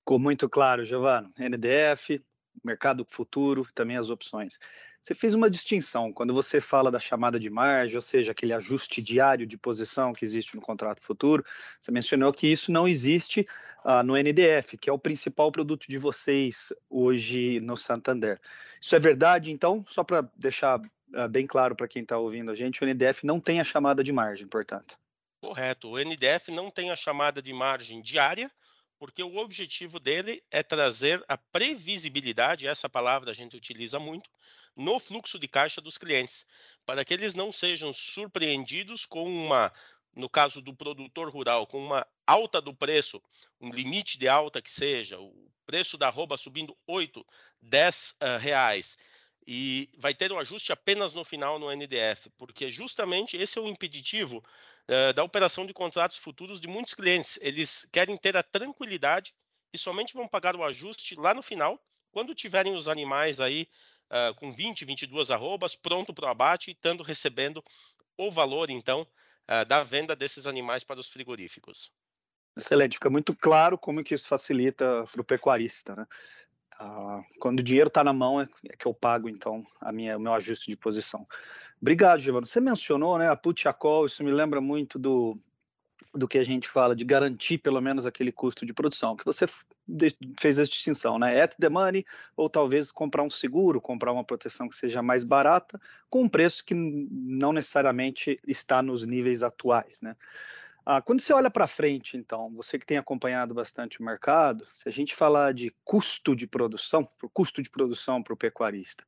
Ficou 0.00 0.18
muito 0.18 0.48
claro, 0.48 0.84
Giovano. 0.84 1.32
NDF, 1.38 2.22
mercado 2.62 3.06
futuro, 3.06 3.66
também 3.72 3.96
as 3.96 4.10
opções. 4.10 4.58
Você 5.04 5.14
fez 5.14 5.34
uma 5.34 5.50
distinção 5.50 6.10
quando 6.10 6.32
você 6.32 6.62
fala 6.62 6.90
da 6.90 6.98
chamada 6.98 7.38
de 7.38 7.50
margem, 7.50 7.94
ou 7.94 8.00
seja, 8.00 8.32
aquele 8.32 8.54
ajuste 8.54 9.02
diário 9.02 9.46
de 9.46 9.58
posição 9.58 10.14
que 10.14 10.24
existe 10.24 10.56
no 10.56 10.62
contrato 10.62 11.02
futuro. 11.02 11.44
Você 11.78 11.92
mencionou 11.92 12.32
que 12.32 12.46
isso 12.46 12.72
não 12.72 12.88
existe 12.88 13.46
uh, 13.84 14.02
no 14.02 14.16
NDF, 14.16 14.78
que 14.78 14.88
é 14.88 14.92
o 14.94 14.98
principal 14.98 15.52
produto 15.52 15.86
de 15.86 15.98
vocês 15.98 16.72
hoje 16.88 17.60
no 17.60 17.76
Santander. 17.76 18.40
Isso 18.80 18.96
é 18.96 18.98
verdade, 18.98 19.52
então? 19.52 19.84
Só 19.86 20.02
para 20.02 20.26
deixar 20.34 20.80
uh, 20.80 21.28
bem 21.28 21.46
claro 21.46 21.76
para 21.76 21.86
quem 21.86 22.00
está 22.00 22.16
ouvindo 22.16 22.50
a 22.50 22.54
gente, 22.54 22.82
o 22.82 22.86
NDF 22.86 23.26
não 23.26 23.38
tem 23.38 23.60
a 23.60 23.64
chamada 23.64 24.02
de 24.02 24.10
margem, 24.10 24.48
portanto. 24.48 24.98
Correto. 25.42 25.90
O 25.90 25.98
NDF 25.98 26.50
não 26.50 26.70
tem 26.70 26.90
a 26.90 26.96
chamada 26.96 27.42
de 27.42 27.52
margem 27.52 28.00
diária, 28.00 28.50
porque 28.98 29.22
o 29.22 29.36
objetivo 29.36 30.00
dele 30.00 30.42
é 30.50 30.62
trazer 30.62 31.22
a 31.28 31.36
previsibilidade, 31.36 32.66
essa 32.66 32.88
palavra 32.88 33.32
a 33.32 33.34
gente 33.34 33.54
utiliza 33.54 33.98
muito, 33.98 34.30
no 34.76 34.98
fluxo 34.98 35.38
de 35.38 35.48
caixa 35.48 35.80
dos 35.80 35.96
clientes, 35.96 36.46
para 36.84 37.04
que 37.04 37.14
eles 37.14 37.34
não 37.34 37.52
sejam 37.52 37.92
surpreendidos 37.92 39.06
com 39.06 39.24
uma, 39.24 39.72
no 40.14 40.28
caso 40.28 40.60
do 40.60 40.74
produtor 40.74 41.30
rural, 41.30 41.66
com 41.66 41.78
uma 41.78 42.06
alta 42.26 42.60
do 42.60 42.74
preço, 42.74 43.22
um 43.60 43.70
limite 43.70 44.18
de 44.18 44.28
alta 44.28 44.60
que 44.60 44.70
seja, 44.70 45.18
o 45.20 45.50
preço 45.66 45.96
da 45.96 46.08
arroba 46.08 46.36
subindo 46.36 46.76
8, 46.86 47.24
10 47.62 48.10
uh, 48.10 48.38
reais, 48.38 48.98
e 49.46 49.90
vai 49.98 50.14
ter 50.14 50.32
um 50.32 50.38
ajuste 50.38 50.72
apenas 50.72 51.12
no 51.12 51.24
final 51.24 51.58
no 51.58 51.70
NDF, 51.70 52.30
porque 52.36 52.70
justamente 52.70 53.36
esse 53.36 53.58
é 53.58 53.62
o 53.62 53.68
impeditivo 53.68 54.38
uh, 54.38 55.12
da 55.12 55.22
operação 55.22 55.66
de 55.66 55.72
contratos 55.72 56.16
futuros 56.16 56.60
de 56.60 56.68
muitos 56.68 56.94
clientes. 56.94 57.38
Eles 57.42 57.86
querem 57.92 58.16
ter 58.16 58.36
a 58.36 58.42
tranquilidade 58.42 59.34
e 59.72 59.78
somente 59.78 60.14
vão 60.14 60.26
pagar 60.26 60.56
o 60.56 60.64
ajuste 60.64 61.14
lá 61.16 61.34
no 61.34 61.42
final, 61.42 61.78
quando 62.10 62.34
tiverem 62.34 62.74
os 62.74 62.88
animais 62.88 63.40
aí 63.40 63.68
uh, 64.14 64.34
com 64.36 64.52
20, 64.52 64.84
22 64.84 65.30
arrobas, 65.30 65.74
pronto 65.74 66.14
para 66.14 66.26
o 66.26 66.28
abate 66.28 66.70
e 66.70 66.74
estando 66.74 67.02
recebendo 67.02 67.62
o 68.16 68.30
valor, 68.30 68.70
então, 68.70 69.02
uh, 69.02 69.64
da 69.66 69.82
venda 69.82 70.14
desses 70.14 70.46
animais 70.46 70.84
para 70.84 71.00
os 71.00 71.08
frigoríficos. 71.08 71.92
Excelente, 72.56 72.94
fica 72.94 73.10
muito 73.10 73.34
claro 73.34 73.76
como 73.76 74.04
que 74.04 74.14
isso 74.14 74.28
facilita 74.28 75.04
para 75.10 75.20
o 75.20 75.24
pecuarista, 75.24 75.96
né? 75.96 76.06
Ah, 76.78 77.22
quando 77.38 77.60
o 77.60 77.62
dinheiro 77.62 77.88
está 77.88 78.02
na 78.02 78.12
mão 78.12 78.40
é, 78.40 78.48
é, 78.68 78.76
que 78.76 78.86
eu 78.86 78.92
pago 78.92 79.28
então 79.28 79.62
a 79.80 79.92
minha, 79.92 80.16
o 80.16 80.20
meu 80.20 80.34
ajuste 80.34 80.68
de 80.68 80.76
posição. 80.76 81.26
Obrigado, 81.80 82.20
Giovanni. 82.20 82.46
Você 82.46 82.60
mencionou, 82.60 83.16
né, 83.16 83.28
a 83.28 83.36
put 83.36 83.68
a 83.68 83.72
call, 83.72 84.06
isso 84.06 84.24
me 84.24 84.32
lembra 84.32 84.60
muito 84.60 84.98
do, 84.98 85.38
do 86.14 86.28
que 86.28 86.38
a 86.38 86.44
gente 86.44 86.68
fala 86.68 86.94
de 86.94 87.04
garantir 87.04 87.58
pelo 87.58 87.80
menos 87.80 88.06
aquele 88.06 88.30
custo 88.30 88.64
de 88.64 88.72
produção, 88.72 89.16
que 89.16 89.24
você 89.24 89.46
fez 90.40 90.60
a 90.60 90.64
distinção, 90.64 91.18
né? 91.18 91.42
At 91.42 91.56
the 91.56 91.68
money, 91.68 92.04
ou 92.36 92.48
talvez 92.48 92.92
comprar 92.92 93.22
um 93.22 93.30
seguro, 93.30 93.80
comprar 93.80 94.12
uma 94.12 94.24
proteção 94.24 94.68
que 94.68 94.76
seja 94.76 95.02
mais 95.02 95.24
barata, 95.24 95.80
com 96.08 96.22
um 96.22 96.28
preço 96.28 96.64
que 96.64 96.74
não 96.74 97.52
necessariamente 97.52 98.40
está 98.46 98.82
nos 98.82 99.04
níveis 99.04 99.42
atuais, 99.42 100.00
né? 100.00 100.16
Ah, 100.86 101.00
quando 101.00 101.20
você 101.20 101.32
olha 101.32 101.50
para 101.50 101.66
frente, 101.66 102.14
então, 102.14 102.52
você 102.54 102.78
que 102.78 102.84
tem 102.84 102.98
acompanhado 102.98 103.54
bastante 103.54 104.00
o 104.00 104.04
mercado, 104.04 104.66
se 104.74 104.86
a 104.86 104.92
gente 104.92 105.14
falar 105.14 105.54
de 105.54 105.74
custo 105.82 106.36
de 106.36 106.46
produção, 106.46 107.08
custo 107.32 107.62
de 107.62 107.70
produção 107.70 108.22
para 108.22 108.34
o 108.34 108.36
pecuarista, 108.36 109.02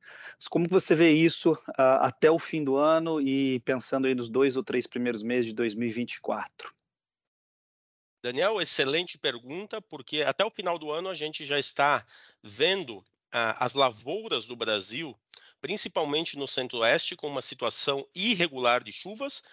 como 0.49 0.67
você 0.67 0.95
vê 0.95 1.11
isso 1.11 1.55
ah, 1.77 2.07
até 2.07 2.31
o 2.31 2.39
fim 2.39 2.63
do 2.63 2.77
ano 2.77 3.21
e 3.21 3.59
pensando 3.59 4.07
aí 4.07 4.15
nos 4.15 4.27
dois 4.27 4.57
ou 4.57 4.63
três 4.63 4.87
primeiros 4.87 5.21
meses 5.21 5.45
de 5.45 5.53
2024? 5.53 6.76
Daniel, 8.21 8.61
excelente 8.61 9.17
pergunta, 9.17 9.81
porque 9.81 10.21
até 10.21 10.43
o 10.43 10.51
final 10.51 10.77
do 10.79 10.91
ano 10.91 11.09
a 11.09 11.15
gente 11.15 11.45
já 11.45 11.59
está 11.59 12.05
vendo 12.41 13.05
ah, 13.31 13.63
as 13.63 13.73
lavouras 13.73 14.45
do 14.45 14.55
Brasil, 14.55 15.17
principalmente 15.61 16.37
no 16.37 16.47
centro-oeste, 16.47 17.15
com 17.15 17.27
uma 17.27 17.41
situação 17.41 18.07
irregular 18.13 18.83
de 18.83 18.91
chuvas 18.91 19.43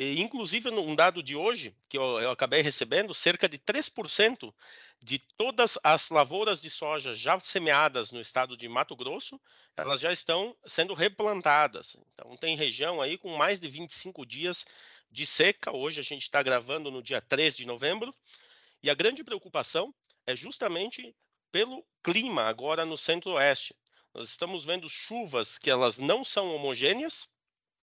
e, 0.00 0.20
inclusive, 0.20 0.70
num 0.70 0.94
dado 0.94 1.20
de 1.24 1.34
hoje, 1.34 1.74
que 1.88 1.98
eu, 1.98 2.20
eu 2.20 2.30
acabei 2.30 2.62
recebendo, 2.62 3.12
cerca 3.12 3.48
de 3.48 3.58
3% 3.58 4.54
de 5.02 5.18
todas 5.36 5.76
as 5.82 6.10
lavouras 6.10 6.62
de 6.62 6.70
soja 6.70 7.14
já 7.14 7.38
semeadas 7.40 8.12
no 8.12 8.20
estado 8.20 8.56
de 8.56 8.68
Mato 8.68 8.94
Grosso, 8.94 9.40
elas 9.76 10.00
já 10.00 10.12
estão 10.12 10.54
sendo 10.64 10.94
replantadas. 10.94 11.96
Então, 12.14 12.36
tem 12.36 12.56
região 12.56 13.02
aí 13.02 13.18
com 13.18 13.36
mais 13.36 13.58
de 13.60 13.68
25 13.68 14.24
dias 14.24 14.64
de 15.10 15.26
seca. 15.26 15.74
Hoje 15.74 16.00
a 16.00 16.02
gente 16.02 16.22
está 16.22 16.42
gravando 16.42 16.90
no 16.90 17.02
dia 17.02 17.20
3 17.20 17.56
de 17.56 17.66
novembro. 17.66 18.14
E 18.82 18.90
a 18.90 18.94
grande 18.94 19.24
preocupação 19.24 19.94
é 20.26 20.36
justamente 20.36 21.14
pelo 21.50 21.84
clima 22.02 22.42
agora 22.42 22.84
no 22.84 22.96
centro-oeste. 22.96 23.74
Nós 24.14 24.28
estamos 24.28 24.64
vendo 24.64 24.88
chuvas 24.88 25.58
que 25.58 25.70
elas 25.70 25.98
não 25.98 26.24
são 26.24 26.54
homogêneas, 26.54 27.30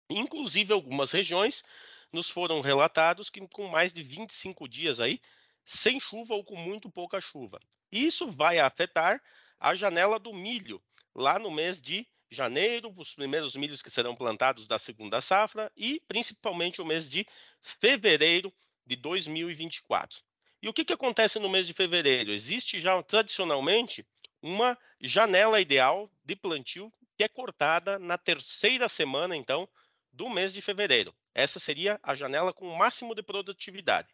inclusive 0.10 0.74
algumas 0.74 1.12
regiões 1.12 1.64
nos 2.12 2.30
foram 2.30 2.62
relatados 2.62 3.30
que 3.30 3.46
com 3.50 3.68
mais 3.68 3.94
de 3.94 4.02
25 4.02 4.68
dias 4.68 5.00
aí 5.00 5.22
sem 5.64 6.00
chuva 6.00 6.34
ou 6.34 6.44
com 6.44 6.56
muito 6.56 6.90
pouca 6.90 7.22
chuva. 7.22 7.60
Isso 7.92 8.28
vai 8.28 8.60
afetar 8.60 9.22
a 9.60 9.76
janela 9.76 10.20
do 10.20 10.34
milho 10.34 10.82
lá 11.14 11.38
no 11.38 11.52
mês 11.52 11.82
de 11.82 12.08
janeiro, 12.32 12.94
os 12.98 13.14
primeiros 13.14 13.56
milhos 13.56 13.82
que 13.82 13.90
serão 13.90 14.16
plantados 14.16 14.68
da 14.68 14.78
segunda 14.78 15.22
safra 15.22 15.72
e 15.76 16.02
principalmente 16.08 16.82
o 16.82 16.86
mês 16.86 17.10
de 17.10 17.26
fevereiro 17.62 18.54
de 18.86 18.96
2024. 18.96 20.20
E 20.62 20.70
o 20.70 20.74
que, 20.74 20.86
que 20.86 20.94
acontece 20.94 21.40
no 21.40 21.50
mês 21.50 21.68
de 21.68 21.74
fevereiro? 21.74 22.32
Existe 22.32 22.80
já 22.80 23.02
tradicionalmente 23.02 24.06
uma 24.42 24.78
janela 25.02 25.60
ideal 25.60 26.12
de 26.24 26.36
plantio 26.36 26.92
que 27.18 27.24
é 27.24 27.28
cortada 27.28 28.00
na 28.00 28.18
terceira 28.18 28.88
semana, 28.88 29.36
então, 29.36 29.68
do 30.12 30.30
mês 30.30 30.54
de 30.54 30.62
fevereiro. 30.62 31.14
Essa 31.34 31.60
seria 31.60 32.00
a 32.04 32.16
janela 32.16 32.54
com 32.54 32.68
o 32.68 32.78
máximo 32.78 33.14
de 33.14 33.22
produtividade. 33.22 34.08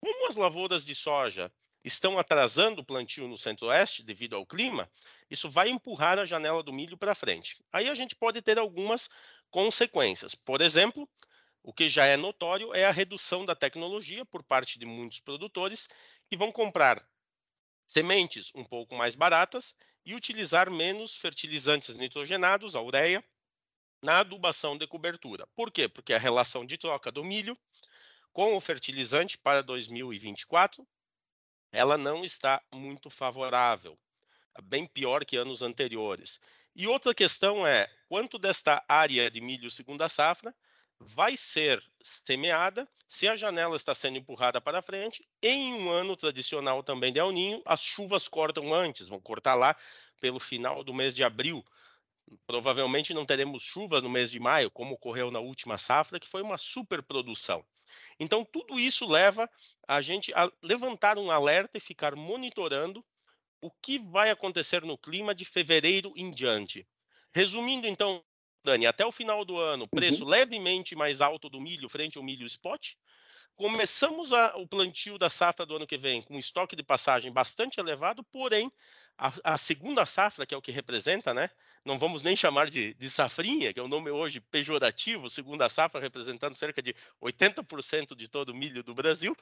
Como 0.00 0.28
as 0.28 0.36
lavouras 0.36 0.84
de 0.84 0.94
soja 0.94 1.52
estão 1.86 2.18
atrasando 2.18 2.82
o 2.82 2.84
plantio 2.84 3.28
no 3.28 3.36
centro-oeste 3.36 4.02
devido 4.02 4.34
ao 4.34 4.44
clima, 4.44 4.90
isso 5.30 5.48
vai 5.48 5.68
empurrar 5.68 6.18
a 6.18 6.24
janela 6.24 6.60
do 6.60 6.72
milho 6.72 6.98
para 6.98 7.14
frente. 7.14 7.62
Aí 7.72 7.88
a 7.88 7.94
gente 7.94 8.16
pode 8.16 8.42
ter 8.42 8.58
algumas 8.58 9.08
consequências. 9.50 10.34
Por 10.34 10.60
exemplo, 10.60 11.08
o 11.62 11.72
que 11.72 11.88
já 11.88 12.04
é 12.04 12.16
notório 12.16 12.74
é 12.74 12.84
a 12.84 12.90
redução 12.90 13.44
da 13.44 13.54
tecnologia 13.54 14.24
por 14.24 14.42
parte 14.42 14.80
de 14.80 14.84
muitos 14.84 15.20
produtores 15.20 15.88
que 16.28 16.36
vão 16.36 16.50
comprar 16.50 17.00
sementes 17.86 18.50
um 18.52 18.64
pouco 18.64 18.96
mais 18.96 19.14
baratas 19.14 19.76
e 20.04 20.12
utilizar 20.12 20.68
menos 20.68 21.16
fertilizantes 21.16 21.96
nitrogenados, 21.96 22.74
a 22.74 22.82
ureia, 22.82 23.24
na 24.02 24.18
adubação 24.18 24.76
de 24.76 24.88
cobertura. 24.88 25.46
Por 25.54 25.70
quê? 25.70 25.88
Porque 25.88 26.12
a 26.12 26.18
relação 26.18 26.66
de 26.66 26.76
troca 26.76 27.12
do 27.12 27.24
milho 27.24 27.56
com 28.32 28.56
o 28.56 28.60
fertilizante 28.60 29.38
para 29.38 29.62
2024 29.62 30.86
ela 31.76 31.98
não 31.98 32.24
está 32.24 32.62
muito 32.72 33.10
favorável, 33.10 33.98
bem 34.62 34.86
pior 34.86 35.26
que 35.26 35.36
anos 35.36 35.60
anteriores. 35.60 36.40
E 36.74 36.86
outra 36.86 37.14
questão 37.14 37.66
é 37.66 37.86
quanto 38.08 38.38
desta 38.38 38.82
área 38.88 39.30
de 39.30 39.42
milho 39.42 39.70
segunda 39.70 40.08
safra 40.08 40.54
vai 40.98 41.36
ser 41.36 41.84
semeada 42.02 42.88
se 43.06 43.28
a 43.28 43.36
janela 43.36 43.76
está 43.76 43.94
sendo 43.94 44.16
empurrada 44.16 44.58
para 44.58 44.80
frente. 44.80 45.28
Em 45.42 45.74
um 45.74 45.90
ano 45.90 46.16
tradicional 46.16 46.82
também 46.82 47.12
de 47.12 47.18
El 47.18 47.30
Ninho, 47.30 47.60
as 47.66 47.82
chuvas 47.82 48.26
cortam 48.26 48.72
antes, 48.72 49.08
vão 49.08 49.20
cortar 49.20 49.54
lá 49.54 49.76
pelo 50.18 50.40
final 50.40 50.82
do 50.82 50.94
mês 50.94 51.14
de 51.14 51.22
abril. 51.22 51.62
Provavelmente 52.46 53.12
não 53.12 53.26
teremos 53.26 53.62
chuva 53.62 54.00
no 54.00 54.08
mês 54.08 54.30
de 54.30 54.40
maio, 54.40 54.70
como 54.70 54.94
ocorreu 54.94 55.30
na 55.30 55.40
última 55.40 55.76
safra, 55.76 56.18
que 56.18 56.26
foi 56.26 56.40
uma 56.40 56.56
superprodução. 56.56 57.62
Então, 58.18 58.44
tudo 58.44 58.78
isso 58.78 59.06
leva 59.06 59.48
a 59.86 60.00
gente 60.00 60.32
a 60.34 60.50
levantar 60.62 61.18
um 61.18 61.30
alerta 61.30 61.76
e 61.76 61.80
ficar 61.80 62.16
monitorando 62.16 63.04
o 63.60 63.70
que 63.70 63.98
vai 63.98 64.30
acontecer 64.30 64.82
no 64.82 64.96
clima 64.96 65.34
de 65.34 65.44
fevereiro 65.44 66.12
em 66.16 66.30
diante. 66.30 66.86
Resumindo, 67.34 67.86
então, 67.86 68.24
Dani, 68.64 68.86
até 68.86 69.04
o 69.04 69.12
final 69.12 69.44
do 69.44 69.58
ano, 69.58 69.88
preço 69.88 70.24
uhum. 70.24 70.30
levemente 70.30 70.96
mais 70.96 71.20
alto 71.20 71.48
do 71.48 71.60
milho 71.60 71.88
frente 71.88 72.18
ao 72.18 72.24
milho 72.24 72.46
spot. 72.46 72.94
Começamos 73.54 74.32
a, 74.32 74.56
o 74.56 74.66
plantio 74.66 75.16
da 75.16 75.30
safra 75.30 75.64
do 75.64 75.76
ano 75.76 75.86
que 75.86 75.96
vem 75.96 76.20
com 76.20 76.38
estoque 76.38 76.76
de 76.76 76.82
passagem 76.82 77.32
bastante 77.32 77.80
elevado, 77.80 78.22
porém, 78.24 78.70
a, 79.18 79.32
a, 79.54 79.58
segunda 79.58 80.04
safra, 80.04 80.46
que 80.46 80.54
é 80.54 80.56
o 80.56 80.62
que 80.62 80.70
representa, 80.70 81.32
né? 81.32 81.48
Não 81.84 81.98
vamos 81.98 82.22
nem 82.22 82.36
chamar 82.36 82.68
de, 82.68 82.94
de 82.94 83.08
safrinha, 83.08 83.72
que 83.72 83.80
é 83.80 83.82
o 83.82 83.86
um 83.86 83.88
nome 83.88 84.10
hoje 84.10 84.40
pejorativo, 84.40 85.30
segunda 85.30 85.68
safra 85.68 86.00
representando 86.00 86.54
cerca 86.54 86.82
de 86.82 86.94
80% 87.22 88.14
de 88.14 88.28
todo 88.28 88.50
o 88.50 88.54
milho 88.54 88.82
do 88.82 88.94
Brasil. 88.94 89.36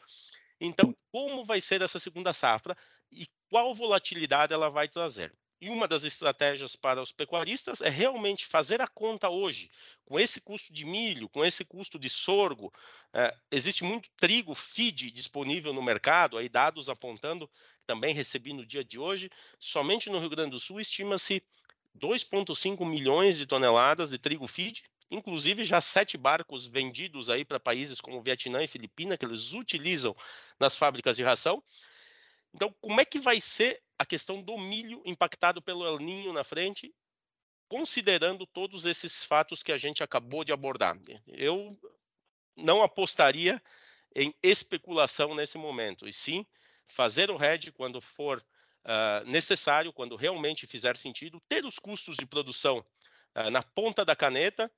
Então, 0.61 0.95
como 1.11 1.45
vai 1.45 1.61
ser 1.61 1.83
essa 1.83 1.99
segunda 1.99 2.33
safra 2.33 2.77
e 3.11 3.27
qual 3.49 3.75
volatilidade 3.75 4.53
ela 4.53 4.69
vai 4.69 4.89
trazer? 4.89 5.33
E 5.65 5.71
uma 5.71 5.89
das 5.89 6.05
estratégias 6.05 6.77
para 6.77 7.01
os 7.01 7.11
pecuaristas 7.11 7.81
é 7.81 7.89
realmente 7.89 8.45
fazer 8.45 8.83
a 8.83 8.87
conta 8.87 9.31
hoje, 9.31 9.71
com 10.05 10.21
esse 10.21 10.39
custo 10.43 10.75
de 10.75 10.85
milho, 10.85 11.27
com 11.27 11.43
esse 11.43 11.65
custo 11.65 11.99
de 11.99 12.11
sorgo. 12.11 12.71
É, 13.15 13.35
existe 13.51 13.83
muito 13.83 14.11
trigo 14.15 14.55
feed 14.55 15.11
disponível 15.11 15.73
no 15.73 15.83
mercado, 15.83 16.37
aí 16.37 16.51
dados 16.51 16.91
apontando, 16.91 17.51
também 17.87 18.13
recebi 18.13 18.53
no 18.53 18.67
dia 18.67 18.85
de 18.85 18.99
hoje, 18.99 19.31
somente 19.59 20.11
no 20.11 20.19
Rio 20.19 20.29
Grande 20.29 20.51
do 20.51 20.61
Sul 20.61 20.81
estima-se 20.81 21.43
2,5 21.99 22.85
milhões 22.85 23.39
de 23.39 23.47
toneladas 23.47 24.11
de 24.11 24.19
trigo 24.19 24.47
feed, 24.47 24.85
inclusive 25.11 25.65
já 25.65 25.81
sete 25.81 26.19
barcos 26.19 26.67
vendidos 26.67 27.31
aí 27.31 27.43
para 27.43 27.59
países 27.59 28.03
como 28.03 28.23
Vietnã 28.23 28.63
e 28.63 28.69
Filipina, 28.69 29.17
que 29.17 29.25
eles 29.25 29.55
utilizam 29.55 30.15
nas 30.61 30.77
fábricas 30.77 31.17
de 31.17 31.23
ração. 31.23 31.65
Então, 32.53 32.71
como 32.83 33.01
é 33.01 33.05
que 33.07 33.19
vai 33.19 33.41
ser 33.41 33.83
a 33.99 34.05
questão 34.05 34.43
do 34.43 34.59
milho 34.59 35.03
impactado 35.05 35.63
pelo 35.63 35.85
El 35.87 35.99
Ninho 35.99 36.33
na 36.33 36.45
frente, 36.45 36.95
considerando 37.69 38.47
todos 38.47 38.87
esses 38.87 39.25
fatos 39.25 39.63
que 39.63 39.73
a 39.73 39.79
gente 39.79 40.03
acabou 40.03 40.45
de 40.45 40.53
abordar? 40.53 40.99
Eu 41.27 41.79
não 42.57 42.83
apostaria 42.83 43.61
em 44.15 44.35
especulação 44.43 45.35
nesse 45.35 45.59
momento, 45.59 46.09
e 46.09 46.13
sim 46.13 46.47
fazer 46.87 47.31
o 47.31 47.43
hedge 47.43 47.73
quando 47.73 48.01
for 48.01 48.45
uh, 48.85 49.29
necessário, 49.29 49.93
quando 49.93 50.17
realmente 50.17 50.67
fizer 50.67 50.97
sentido, 50.97 51.41
ter 51.49 51.65
os 51.65 51.79
custos 51.79 52.17
de 52.17 52.27
produção 52.27 52.85
uh, 53.37 53.51
na 53.51 53.63
ponta 53.63 54.05
da 54.05 54.15
caneta 54.15 54.71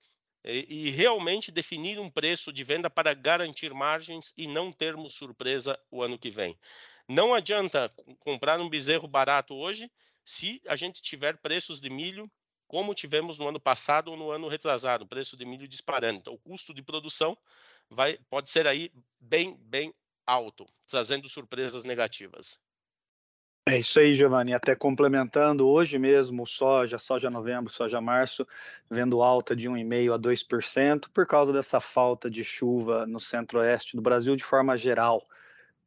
e, 0.44 0.86
e, 0.86 0.90
realmente 0.90 1.50
definir 1.50 1.98
um 1.98 2.08
preço 2.08 2.52
de 2.52 2.62
venda 2.62 2.88
para 2.88 3.12
garantir 3.12 3.74
margens 3.74 4.32
e 4.36 4.46
não 4.46 4.70
termos 4.70 5.14
surpresa 5.14 5.78
o 5.90 6.02
ano 6.02 6.16
que 6.16 6.30
vem. 6.30 6.56
Não 7.08 7.34
adianta 7.34 7.92
comprar 8.18 8.60
um 8.60 8.68
bezerro 8.68 9.06
barato 9.06 9.54
hoje 9.54 9.90
se 10.24 10.60
a 10.66 10.74
gente 10.74 11.00
tiver 11.00 11.36
preços 11.36 11.80
de 11.80 11.88
milho 11.88 12.30
como 12.66 12.94
tivemos 12.94 13.38
no 13.38 13.48
ano 13.48 13.60
passado 13.60 14.10
ou 14.10 14.16
no 14.16 14.30
ano 14.30 14.48
retrasado, 14.48 15.06
preço 15.06 15.36
de 15.36 15.44
milho 15.44 15.68
disparando. 15.68 16.18
Então, 16.18 16.34
o 16.34 16.38
custo 16.38 16.74
de 16.74 16.82
produção 16.82 17.38
vai, 17.88 18.18
pode 18.28 18.50
ser 18.50 18.66
aí 18.66 18.90
bem, 19.20 19.56
bem 19.60 19.94
alto, 20.26 20.66
trazendo 20.88 21.28
surpresas 21.28 21.84
negativas. 21.84 22.58
É 23.68 23.78
isso 23.78 23.98
aí, 23.98 24.14
Giovanni. 24.14 24.54
Até 24.54 24.76
complementando, 24.76 25.66
hoje 25.66 25.98
mesmo, 25.98 26.46
soja, 26.46 26.98
soja 26.98 27.28
novembro, 27.28 27.72
soja 27.72 28.00
março, 28.00 28.46
vendo 28.88 29.22
alta 29.22 29.56
de 29.56 29.68
1,5% 29.68 30.14
a 30.14 30.18
2%, 30.18 31.08
por 31.12 31.26
causa 31.26 31.52
dessa 31.52 31.80
falta 31.80 32.30
de 32.30 32.44
chuva 32.44 33.06
no 33.06 33.18
centro-oeste 33.18 33.96
do 33.96 34.02
Brasil 34.02 34.36
de 34.36 34.44
forma 34.44 34.76
geral. 34.76 35.26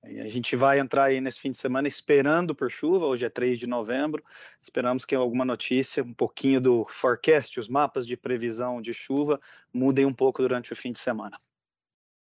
A 0.01 0.29
gente 0.29 0.55
vai 0.55 0.79
entrar 0.79 1.05
aí 1.05 1.19
nesse 1.19 1.41
fim 1.41 1.51
de 1.51 1.57
semana 1.57 1.87
esperando 1.87 2.55
por 2.55 2.71
chuva, 2.71 3.05
hoje 3.05 3.25
é 3.25 3.29
3 3.29 3.59
de 3.59 3.67
novembro. 3.67 4.23
Esperamos 4.61 5.03
que 5.03 5.13
alguma 5.13 5.43
notícia, 5.43 6.01
um 6.01 6.13
pouquinho 6.13 6.61
do 6.61 6.85
forecast, 6.85 7.59
os 7.59 7.67
mapas 7.67 8.07
de 8.07 8.15
previsão 8.15 8.81
de 8.81 8.93
chuva, 8.93 9.41
mudem 9.73 10.05
um 10.05 10.13
pouco 10.13 10.41
durante 10.41 10.71
o 10.71 10.75
fim 10.75 10.91
de 10.93 10.99
semana. 10.99 11.39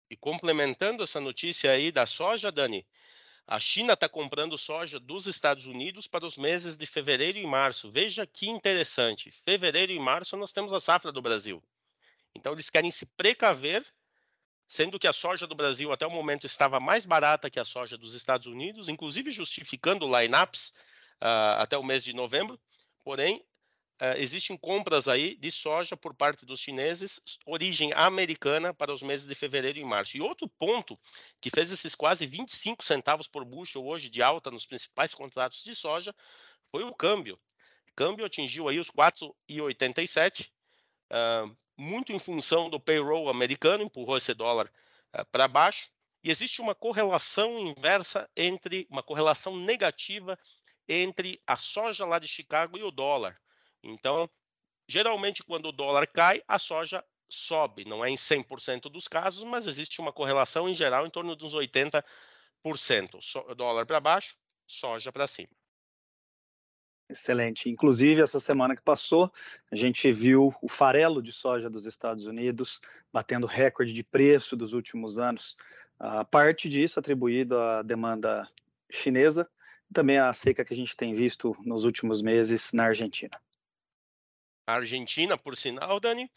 E 0.09 0.17
complementando 0.17 1.03
essa 1.03 1.21
notícia 1.21 1.73
aí 1.73 1.91
da 1.91 2.07
soja, 2.07 2.53
Dani, 2.53 2.87
a 3.47 3.59
China 3.59 3.95
está 3.95 4.09
comprando 4.09 4.57
soja 4.57 5.01
dos 5.01 5.27
Estados 5.27 5.67
Unidos 5.67 6.07
para 6.07 6.25
os 6.25 6.39
meses 6.39 6.79
de 6.79 6.87
fevereiro 6.87 7.39
e 7.39 7.47
março. 7.47 7.91
Veja 7.91 8.25
que 8.25 8.49
interessante. 8.49 9.31
Fevereiro 9.31 9.91
e 9.91 9.99
março 9.99 10.37
nós 10.37 10.53
temos 10.53 10.73
a 10.73 10.79
safra 10.79 11.11
do 11.11 11.21
Brasil. 11.21 11.63
Então 12.35 12.53
eles 12.53 12.71
querem 12.71 12.91
se 12.91 13.05
precaver 13.05 13.85
sendo 14.75 14.99
que 14.99 15.07
a 15.07 15.13
soja 15.13 15.47
do 15.47 15.55
Brasil 15.55 15.93
até 15.93 16.05
o 16.05 16.11
momento 16.11 16.47
estava 16.47 16.81
mais 16.81 17.07
barata 17.07 17.49
que 17.49 17.61
a 17.61 17.65
soja 17.65 17.97
dos 17.97 18.13
Estados 18.13 18.49
Unidos, 18.49 18.89
inclusive 18.89 19.31
justificando 19.31 20.05
lineups 20.05 20.71
uh, 21.23 21.61
até 21.61 21.79
o 21.79 21.85
mês 21.85 22.03
de 22.03 22.13
novembro. 22.13 22.59
Porém, 23.05 23.37
uh, 24.03 24.17
existem 24.17 24.57
compras 24.57 25.07
aí 25.07 25.37
de 25.37 25.49
soja 25.49 25.97
por 25.97 26.13
parte 26.13 26.45
dos 26.45 26.59
chineses, 26.59 27.21
origem 27.47 27.93
americana, 27.95 28.75
para 28.75 28.93
os 28.93 29.01
meses 29.01 29.29
de 29.29 29.37
fevereiro 29.37 29.79
e 29.79 29.85
março. 29.85 30.17
E 30.17 30.21
outro 30.21 30.49
ponto 30.49 30.99
que 31.41 31.51
fez 31.51 31.71
esses 31.71 31.95
quase 31.95 32.27
25 32.27 32.85
centavos 32.85 33.29
por 33.29 33.45
bushel 33.45 33.87
hoje 33.87 34.11
de 34.11 34.25
alta 34.25 34.51
nos 34.51 34.67
principais 34.67 35.15
contratos 35.15 35.63
de 35.63 35.73
soja 35.73 36.13
foi 36.73 36.83
o 36.83 36.93
câmbio. 36.93 37.39
O 37.93 37.95
câmbio 37.95 38.27
atingiu 38.27 38.69
aí 38.69 38.81
os 38.81 38.91
4,87 38.91 40.51
uh, 41.13 41.57
muito 41.77 42.13
em 42.13 42.19
função 42.19 42.71
do 42.71 42.81
payroll 42.81 43.29
americano, 43.29 43.85
empurrou 43.85 44.17
esse 44.17 44.35
dólar 44.35 44.71
uh, 45.19 45.25
para 45.27 45.49
baixo. 45.49 45.91
E 46.23 46.31
existe 46.31 46.61
uma 46.61 46.75
correlação 46.75 47.59
inversa 47.61 48.29
entre, 48.37 48.87
uma 48.91 49.03
correlação 49.03 49.57
negativa 49.57 50.39
entre 50.89 51.41
a 51.47 51.57
soja 51.57 52.07
lá 52.07 52.19
de 52.19 52.29
Chicago 52.29 52.79
e 52.79 52.83
o 52.83 52.91
dólar. 52.91 53.39
Então, 53.83 54.29
geralmente, 54.89 55.43
quando 55.43 55.67
o 55.67 55.73
dólar 55.73 56.07
cai, 56.07 56.43
a 56.49 56.59
soja 56.59 57.05
sobe. 57.29 57.85
Não 57.85 58.05
é 58.05 58.11
em 58.11 58.17
100% 58.17 58.83
dos 58.91 59.09
casos, 59.09 59.45
mas 59.45 59.67
existe 59.67 60.01
uma 60.01 60.13
correlação 60.13 60.69
em 60.69 60.75
geral 60.75 61.07
em 61.07 61.11
torno 61.11 61.35
dos 61.37 61.55
80%. 61.55 62.03
So, 63.21 63.55
dólar 63.55 63.87
para 63.87 64.01
baixo, 64.01 64.37
soja 64.67 65.13
para 65.13 65.27
cima. 65.27 65.51
Excelente. 67.09 67.69
Inclusive, 67.69 68.23
essa 68.23 68.41
semana 68.41 68.75
que 68.75 68.83
passou, 68.83 69.31
a 69.71 69.77
gente 69.77 70.11
viu 70.11 70.55
o 70.63 70.69
farelo 70.69 71.23
de 71.23 71.33
soja 71.33 71.69
dos 71.69 71.85
Estados 71.85 72.27
Unidos 72.27 72.81
batendo 73.13 73.47
recorde 73.47 73.93
de 73.93 74.03
preço 74.03 74.57
dos 74.57 74.73
últimos 74.73 75.19
anos. 75.19 75.57
A 75.99 76.25
parte 76.25 76.69
disso 76.69 76.99
atribuído 76.99 77.59
à 77.59 77.83
demanda 77.83 78.49
chinesa 78.91 79.49
e 79.91 79.95
também 79.95 80.19
à 80.19 80.33
seca 80.33 80.65
que 80.65 80.73
a 80.73 80.77
gente 80.77 80.97
tem 80.97 81.15
visto 81.15 81.55
nos 81.65 81.85
últimos 81.85 82.23
meses 82.23 82.73
na 82.73 82.85
Argentina. 82.87 83.39
A 84.67 84.77
Argentina, 84.77 85.37
por 85.37 85.57
sinal, 85.57 86.01
Dani, 86.01 86.31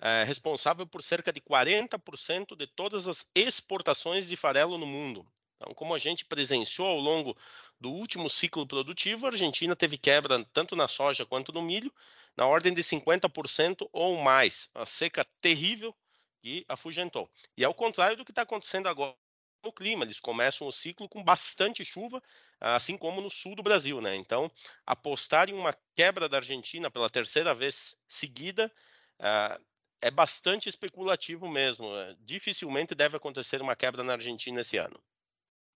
é 0.00 0.22
responsável 0.22 0.86
por 0.86 1.02
cerca 1.02 1.32
de 1.32 1.40
40% 1.40 2.56
de 2.56 2.66
todas 2.68 3.08
as 3.08 3.28
exportações 3.34 4.28
de 4.28 4.36
farelo 4.36 4.78
no 4.78 4.86
mundo. 4.86 5.26
Então, 5.56 5.74
como 5.74 5.94
a 5.94 5.98
gente 5.98 6.24
presenciou 6.24 6.88
ao 6.88 6.98
longo 6.98 7.36
do 7.80 7.90
último 7.90 8.28
ciclo 8.30 8.66
produtivo, 8.66 9.26
a 9.26 9.30
Argentina 9.30 9.76
teve 9.76 9.98
quebra 9.98 10.44
tanto 10.52 10.74
na 10.74 10.88
soja 10.88 11.26
quanto 11.26 11.52
no 11.52 11.62
milho, 11.62 11.92
na 12.36 12.46
ordem 12.46 12.72
de 12.72 12.82
50% 12.82 13.88
ou 13.92 14.16
mais. 14.16 14.70
Uma 14.74 14.86
seca 14.86 15.24
terrível 15.40 15.94
que 16.40 16.64
afugentou. 16.68 17.30
E 17.56 17.64
é 17.64 17.68
o 17.68 17.74
contrário 17.74 18.16
do 18.16 18.24
que 18.24 18.30
está 18.30 18.42
acontecendo 18.42 18.88
agora 18.88 19.14
no 19.64 19.72
clima. 19.72 20.04
Eles 20.04 20.20
começam 20.20 20.66
o 20.66 20.72
ciclo 20.72 21.08
com 21.08 21.22
bastante 21.22 21.84
chuva, 21.84 22.22
assim 22.60 22.96
como 22.96 23.20
no 23.20 23.30
sul 23.30 23.54
do 23.54 23.62
Brasil. 23.62 24.00
Né? 24.00 24.14
Então, 24.16 24.50
apostar 24.86 25.48
em 25.48 25.54
uma 25.54 25.74
quebra 25.94 26.28
da 26.28 26.36
Argentina 26.36 26.90
pela 26.90 27.08
terceira 27.08 27.54
vez 27.54 27.98
seguida 28.06 28.70
uh, 29.20 29.64
é 30.00 30.10
bastante 30.10 30.68
especulativo 30.68 31.48
mesmo. 31.48 31.88
Dificilmente 32.20 32.94
deve 32.94 33.16
acontecer 33.16 33.62
uma 33.62 33.74
quebra 33.74 34.04
na 34.04 34.12
Argentina 34.12 34.60
esse 34.60 34.76
ano. 34.76 35.00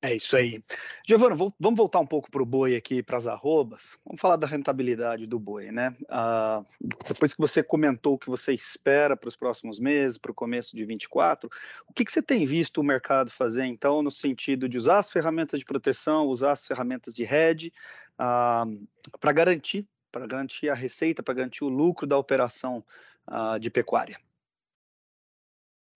É 0.00 0.14
isso 0.14 0.36
aí. 0.36 0.62
Giovana, 1.04 1.34
vamos 1.34 1.76
voltar 1.76 1.98
um 1.98 2.06
pouco 2.06 2.30
para 2.30 2.40
o 2.40 2.46
boi 2.46 2.76
aqui, 2.76 3.02
para 3.02 3.16
as 3.16 3.26
arrobas. 3.26 3.98
Vamos 4.04 4.20
falar 4.20 4.36
da 4.36 4.46
rentabilidade 4.46 5.26
do 5.26 5.40
boi, 5.40 5.72
né? 5.72 5.92
Ah, 6.08 6.62
depois 7.08 7.34
que 7.34 7.40
você 7.40 7.64
comentou 7.64 8.14
o 8.14 8.18
que 8.18 8.30
você 8.30 8.52
espera 8.52 9.16
para 9.16 9.28
os 9.28 9.34
próximos 9.34 9.80
meses, 9.80 10.16
para 10.16 10.30
o 10.30 10.34
começo 10.34 10.76
de 10.76 10.84
24, 10.84 11.50
o 11.88 11.92
que, 11.92 12.04
que 12.04 12.12
você 12.12 12.22
tem 12.22 12.46
visto 12.46 12.80
o 12.80 12.84
mercado 12.84 13.32
fazer, 13.32 13.64
então, 13.64 14.00
no 14.00 14.10
sentido 14.10 14.68
de 14.68 14.78
usar 14.78 14.98
as 14.98 15.10
ferramentas 15.10 15.58
de 15.58 15.66
proteção, 15.66 16.28
usar 16.28 16.52
as 16.52 16.64
ferramentas 16.64 17.12
de 17.12 17.24
hedge 17.24 17.72
ah, 18.16 18.66
para 19.18 19.32
garantir, 19.32 19.84
para 20.12 20.28
garantir 20.28 20.68
a 20.68 20.74
receita, 20.74 21.24
para 21.24 21.34
garantir 21.34 21.64
o 21.64 21.68
lucro 21.68 22.06
da 22.06 22.16
operação 22.16 22.84
ah, 23.26 23.58
de 23.58 23.68
pecuária? 23.68 24.16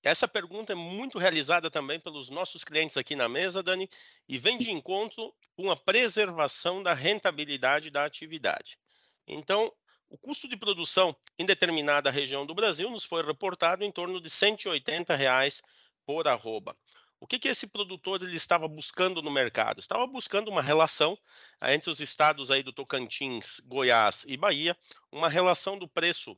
Essa 0.02 0.26
pergunta 0.26 0.72
é 0.72 0.76
muito 0.76 1.18
realizada 1.18 1.70
também 1.70 2.00
pelos 2.00 2.28
nossos 2.28 2.64
clientes 2.64 2.96
aqui 2.96 3.14
na 3.14 3.28
mesa, 3.28 3.62
Dani, 3.62 3.88
e 4.28 4.36
vem 4.36 4.58
de 4.58 4.70
encontro 4.70 5.32
com 5.54 5.70
a 5.70 5.76
preservação 5.76 6.82
da 6.82 6.92
rentabilidade 6.92 7.90
da 7.90 8.04
atividade. 8.04 8.78
Então, 9.26 9.72
o 10.10 10.18
custo 10.18 10.48
de 10.48 10.56
produção 10.56 11.16
em 11.38 11.46
determinada 11.46 12.10
região 12.10 12.44
do 12.44 12.54
Brasil 12.54 12.90
nos 12.90 13.04
foi 13.04 13.24
reportado 13.24 13.84
em 13.84 13.92
torno 13.92 14.20
de 14.20 14.28
180 14.28 15.14
reais 15.14 15.62
por 16.04 16.26
arroba. 16.26 16.76
O 17.20 17.26
que, 17.26 17.38
que 17.38 17.46
esse 17.46 17.68
produtor 17.68 18.20
ele 18.20 18.36
estava 18.36 18.66
buscando 18.66 19.22
no 19.22 19.30
mercado? 19.30 19.78
Estava 19.78 20.04
buscando 20.08 20.50
uma 20.50 20.60
relação 20.60 21.16
ah, 21.60 21.72
entre 21.72 21.88
os 21.88 22.00
estados 22.00 22.50
aí 22.50 22.64
do 22.64 22.72
Tocantins, 22.72 23.60
Goiás 23.60 24.24
e 24.26 24.36
Bahia, 24.36 24.76
uma 25.12 25.28
relação 25.28 25.78
do 25.78 25.86
preço 25.86 26.36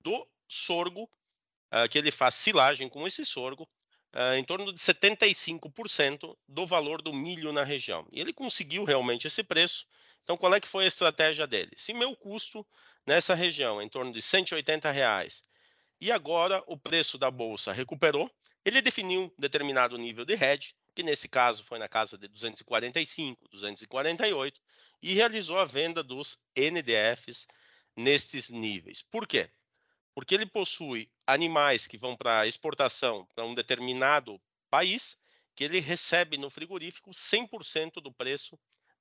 do 0.00 0.24
sorgo, 0.48 1.10
uh, 1.72 1.88
que 1.88 1.98
ele 1.98 2.10
faz 2.10 2.34
silagem 2.34 2.88
com 2.88 3.06
esse 3.06 3.24
sorgo, 3.24 3.68
uh, 4.14 4.34
em 4.34 4.44
torno 4.44 4.72
de 4.72 4.80
75% 4.80 6.36
do 6.48 6.66
valor 6.66 7.02
do 7.02 7.12
milho 7.12 7.52
na 7.52 7.64
região. 7.64 8.06
E 8.12 8.20
ele 8.20 8.32
conseguiu 8.32 8.84
realmente 8.84 9.26
esse 9.26 9.42
preço. 9.42 9.86
Então, 10.22 10.36
qual 10.36 10.54
é 10.54 10.60
que 10.60 10.68
foi 10.68 10.84
a 10.84 10.88
estratégia 10.88 11.46
dele? 11.46 11.72
Se 11.76 11.92
meu 11.92 12.14
custo 12.16 12.66
nessa 13.06 13.34
região 13.34 13.80
é 13.80 13.84
em 13.84 13.88
torno 13.88 14.12
de 14.12 14.20
180 14.20 14.90
reais 14.90 15.42
e 16.00 16.10
agora 16.10 16.62
o 16.66 16.78
preço 16.78 17.18
da 17.18 17.30
bolsa 17.30 17.72
recuperou, 17.72 18.30
ele 18.64 18.82
definiu 18.82 19.22
um 19.22 19.30
determinado 19.38 19.96
nível 19.96 20.24
de 20.24 20.34
hedge, 20.34 20.74
que 20.94 21.02
nesse 21.02 21.28
caso 21.28 21.64
foi 21.64 21.78
na 21.78 21.88
casa 21.88 22.18
de 22.18 22.28
245, 22.28 23.48
248, 23.50 24.60
e 25.02 25.14
realizou 25.14 25.58
a 25.58 25.64
venda 25.64 26.02
dos 26.02 26.38
NDFs 26.56 27.46
nestes 27.96 28.50
níveis. 28.50 29.02
Por 29.02 29.26
quê? 29.26 29.50
Porque 30.20 30.34
ele 30.34 30.44
possui 30.44 31.10
animais 31.26 31.86
que 31.86 31.96
vão 31.96 32.14
para 32.14 32.46
exportação 32.46 33.26
para 33.34 33.42
um 33.42 33.54
determinado 33.54 34.38
país, 34.68 35.16
que 35.54 35.64
ele 35.64 35.80
recebe 35.80 36.36
no 36.36 36.50
frigorífico 36.50 37.08
100% 37.08 38.02
do 38.02 38.12
preço 38.12 38.60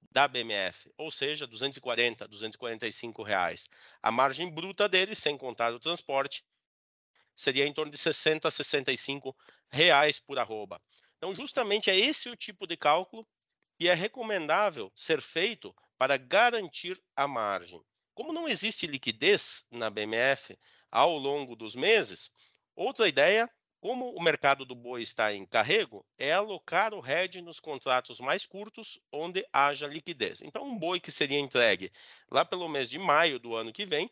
da 0.09 0.29
BMF, 0.29 0.89
ou 0.97 1.11
seja, 1.11 1.45
240, 1.45 2.25
245 2.25 3.21
reais. 3.21 3.67
A 4.01 4.09
margem 4.13 4.49
bruta 4.49 4.87
dele, 4.87 5.13
sem 5.13 5.37
contar 5.37 5.73
o 5.73 5.79
transporte, 5.79 6.41
seria 7.35 7.65
em 7.65 7.73
torno 7.73 7.91
de 7.91 7.97
60 7.97 8.47
a 8.47 8.51
65 8.51 9.35
reais 9.69 10.21
por 10.21 10.39
arroba. 10.39 10.81
Então, 11.17 11.35
justamente 11.35 11.89
é 11.89 11.99
esse 11.99 12.29
o 12.29 12.35
tipo 12.37 12.65
de 12.65 12.77
cálculo 12.77 13.27
que 13.77 13.89
é 13.89 13.93
recomendável 13.93 14.89
ser 14.95 15.21
feito 15.21 15.75
para 15.97 16.15
garantir 16.15 16.97
a 17.13 17.27
margem. 17.27 17.83
Como 18.13 18.31
não 18.31 18.47
existe 18.47 18.87
liquidez 18.87 19.65
na 19.69 19.89
BMF 19.89 20.57
ao 20.91 21.17
longo 21.17 21.55
dos 21.55 21.75
meses, 21.75 22.31
outra 22.75 23.07
ideia, 23.07 23.49
como 23.79 24.13
o 24.13 24.21
mercado 24.21 24.65
do 24.65 24.75
boi 24.75 25.01
está 25.01 25.33
em 25.33 25.45
carrego, 25.45 26.05
é 26.17 26.33
alocar 26.33 26.93
o 26.93 27.05
hedge 27.05 27.41
nos 27.41 27.59
contratos 27.59 28.19
mais 28.19 28.45
curtos, 28.45 28.99
onde 29.11 29.45
haja 29.53 29.87
liquidez. 29.87 30.41
Então, 30.41 30.63
um 30.63 30.77
boi 30.77 30.99
que 30.99 31.11
seria 31.11 31.39
entregue 31.39 31.91
lá 32.29 32.43
pelo 32.43 32.67
mês 32.67 32.89
de 32.89 32.99
maio 32.99 33.39
do 33.39 33.55
ano 33.55 33.71
que 33.71 33.85
vem, 33.85 34.09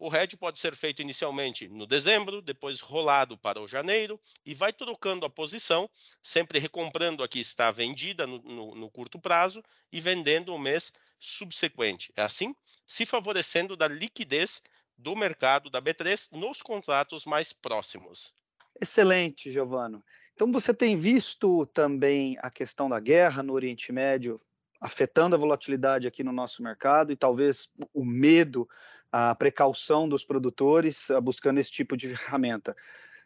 o 0.00 0.08
hedge 0.16 0.34
pode 0.34 0.58
ser 0.58 0.74
feito 0.74 1.02
inicialmente 1.02 1.68
no 1.68 1.86
dezembro, 1.86 2.40
depois 2.40 2.80
rolado 2.80 3.36
para 3.36 3.60
o 3.60 3.68
janeiro 3.68 4.18
e 4.46 4.54
vai 4.54 4.72
trocando 4.72 5.26
a 5.26 5.30
posição, 5.30 5.90
sempre 6.22 6.58
recomprando 6.58 7.22
a 7.22 7.28
que 7.28 7.38
está 7.38 7.70
vendida 7.70 8.26
no, 8.26 8.38
no, 8.38 8.74
no 8.74 8.90
curto 8.90 9.20
prazo 9.20 9.62
e 9.92 10.00
vendendo 10.00 10.54
o 10.54 10.58
mês 10.58 10.90
subsequente. 11.18 12.10
É 12.16 12.22
assim, 12.22 12.54
se 12.86 13.04
favorecendo 13.04 13.76
da 13.76 13.86
liquidez 13.86 14.62
do 15.00 15.16
mercado 15.16 15.70
da 15.70 15.80
B3 15.80 16.32
nos 16.32 16.62
contratos 16.62 17.24
mais 17.24 17.52
próximos. 17.52 18.34
Excelente, 18.80 19.50
Giovano. 19.50 20.04
Então 20.34 20.50
você 20.52 20.72
tem 20.72 20.96
visto 20.96 21.66
também 21.66 22.36
a 22.40 22.50
questão 22.50 22.88
da 22.88 23.00
guerra 23.00 23.42
no 23.42 23.52
Oriente 23.52 23.92
Médio 23.92 24.40
afetando 24.80 25.34
a 25.36 25.38
volatilidade 25.38 26.08
aqui 26.08 26.24
no 26.24 26.32
nosso 26.32 26.62
mercado 26.62 27.12
e 27.12 27.16
talvez 27.16 27.68
o 27.92 28.04
medo, 28.04 28.68
a 29.12 29.34
precaução 29.34 30.08
dos 30.08 30.24
produtores 30.24 31.10
ah, 31.10 31.20
buscando 31.20 31.60
esse 31.60 31.70
tipo 31.70 31.96
de 31.96 32.08
ferramenta. 32.16 32.74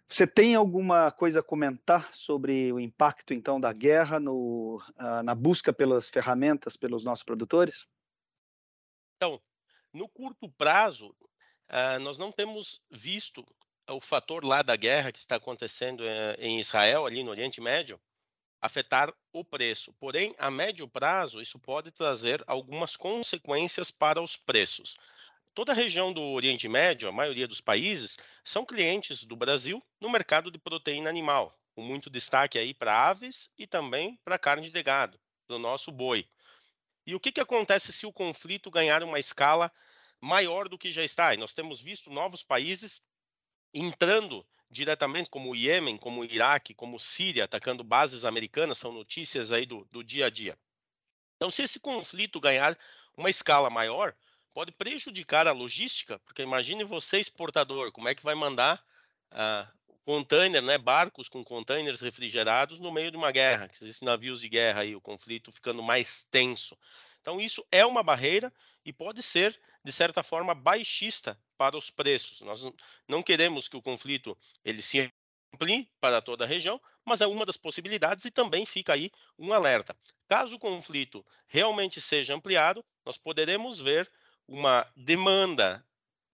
Você 0.07 0.27
tem 0.27 0.55
alguma 0.55 1.11
coisa 1.11 1.41
a 1.41 1.43
comentar 1.43 2.13
sobre 2.13 2.73
o 2.73 2.79
impacto, 2.79 3.33
então, 3.33 3.59
da 3.59 3.73
guerra 3.73 4.21
no, 4.21 4.79
uh, 4.99 5.23
na 5.23 5.35
busca 5.35 5.73
pelas 5.73 6.11
ferramentas 6.11 6.77
pelos 6.77 7.05
nossos 7.05 7.25
produtores? 7.25 7.87
Então, 9.17 9.41
no 9.93 10.07
curto 10.09 10.51
prazo, 10.59 11.17
uh, 11.71 11.99
nós 12.01 12.19
não 12.19 12.33
temos 12.33 12.81
visto 12.91 13.45
o 13.89 14.01
fator 14.01 14.45
lá 14.45 14.63
da 14.63 14.77
guerra 14.77 15.13
que 15.13 15.19
está 15.19 15.37
acontecendo 15.37 16.01
uh, 16.01 16.35
em 16.39 16.59
Israel, 16.59 17.07
ali 17.07 17.23
no 17.23 17.31
Oriente 17.31 17.61
Médio, 17.61 18.01
afetar 18.61 19.13
o 19.31 19.45
preço. 19.45 19.93
Porém, 20.01 20.35
a 20.39 20.51
médio 20.51 20.89
prazo, 20.89 21.41
isso 21.43 21.59
pode 21.59 21.91
trazer 21.91 22.43
algumas 22.47 22.97
consequências 22.97 23.91
para 23.91 24.23
os 24.23 24.37
preços. 24.37 24.97
Toda 25.55 25.73
a 25.73 25.75
região 25.75 26.13
do 26.13 26.23
Oriente 26.23 26.69
Médio, 26.69 27.09
a 27.09 27.13
maioria 27.13 27.47
dos 27.47 27.61
países, 27.61 28.17
são 28.43 28.65
clientes 28.65 29.23
do 29.23 29.37
Brasil 29.37 29.83
no 30.01 30.11
mercado 30.11 30.51
de 30.51 30.59
proteína 30.59 31.11
animal, 31.11 31.57
com 31.75 31.83
muito 31.83 32.09
destaque 32.09 32.59
aí 32.59 32.73
para 32.73 33.09
aves 33.09 33.53
e 33.59 33.67
também 33.67 34.19
para 34.25 34.39
carne 34.39 34.71
de 34.71 34.83
gado, 34.83 35.21
do 35.47 35.59
nosso 35.59 35.93
boi. 35.93 36.27
E 37.07 37.15
o 37.15 37.21
que, 37.21 37.31
que 37.31 37.41
acontece 37.41 37.93
se 37.93 38.07
o 38.07 38.13
conflito 38.13 38.71
ganhar 38.71 39.03
uma 39.03 39.21
escala 39.21 39.71
maior 40.25 40.69
do 40.69 40.79
que 40.79 40.91
já 40.91 41.05
está? 41.05 41.35
E 41.35 41.37
nós 41.37 41.55
temos 41.55 41.81
visto 41.81 42.11
novos 42.11 42.43
países 42.43 43.03
entrando 43.73 44.47
diretamente, 44.71 45.31
como 45.31 45.51
o 45.51 45.57
Iêmen, 45.57 45.97
como 45.97 46.23
o 46.23 46.25
Iraque, 46.25 46.75
como 46.75 46.99
Síria, 46.99 47.45
atacando 47.45 47.85
bases 47.85 48.25
americanas, 48.25 48.79
são 48.79 48.91
notícias 48.91 49.53
aí 49.53 49.67
do, 49.67 49.87
do 49.91 50.03
dia 50.03 50.27
a 50.27 50.31
dia. 50.31 50.59
Então, 51.37 51.51
se 51.51 51.63
esse 51.63 51.79
conflito 51.79 52.41
ganhar 52.41 52.77
uma 53.17 53.31
escala 53.31 53.71
maior, 53.71 54.17
pode 54.53 54.73
prejudicar 54.73 55.47
a 55.47 55.53
logística, 55.53 56.19
porque 56.21 56.43
imagine 56.43 56.85
você 56.85 57.21
exportador, 57.21 57.93
como 57.93 58.09
é 58.09 58.15
que 58.15 58.23
vai 58.23 58.35
mandar 58.35 58.83
uh, 59.31 59.69
container, 60.05 60.63
né, 60.63 60.79
barcos 60.79 61.29
com 61.29 61.45
containers 61.45 62.01
refrigerados 62.01 62.79
no 62.79 62.91
meio 62.91 63.11
de 63.11 63.17
uma 63.17 63.31
guerra, 63.31 63.69
que 63.69 63.77
existem 63.83 64.07
navios 64.07 64.41
de 64.41 64.49
guerra 64.49 64.81
aí, 64.81 64.97
o 64.97 65.01
conflito 65.01 65.53
ficando 65.53 65.83
mais 65.83 66.25
tenso. 66.25 66.77
Então 67.25 67.41
isso 67.41 67.67
é 67.73 67.87
uma 67.87 68.03
barreira 68.03 68.53
e 68.85 68.93
pode 68.93 69.23
ser 69.23 69.59
de 69.83 69.91
certa 69.91 70.23
forma 70.23 70.55
baixista 70.55 71.41
para 71.57 71.75
os 71.75 71.89
preços. 71.89 72.43
Nós 72.43 72.71
não 73.09 73.23
queremos 73.23 73.67
que 73.67 73.79
o 73.79 73.81
conflito 73.81 74.37
ele 74.63 74.83
se 74.83 75.11
amplie 75.55 75.91
para 75.99 76.21
toda 76.21 76.45
a 76.45 76.47
região, 76.47 76.79
mas 77.03 77.23
é 77.23 77.27
uma 77.27 77.47
das 77.47 77.57
possibilidades 77.57 78.27
e 78.27 78.31
também 78.31 78.67
fica 78.67 78.93
aí 78.93 79.11
um 79.39 79.55
alerta. 79.55 79.97
Caso 80.29 80.57
o 80.57 80.59
conflito 80.59 81.25
realmente 81.47 81.99
seja 81.99 82.35
ampliado, 82.35 82.85
nós 83.07 83.17
poderemos 83.17 83.81
ver 83.81 84.11
uma 84.47 84.87
demanda, 84.95 85.83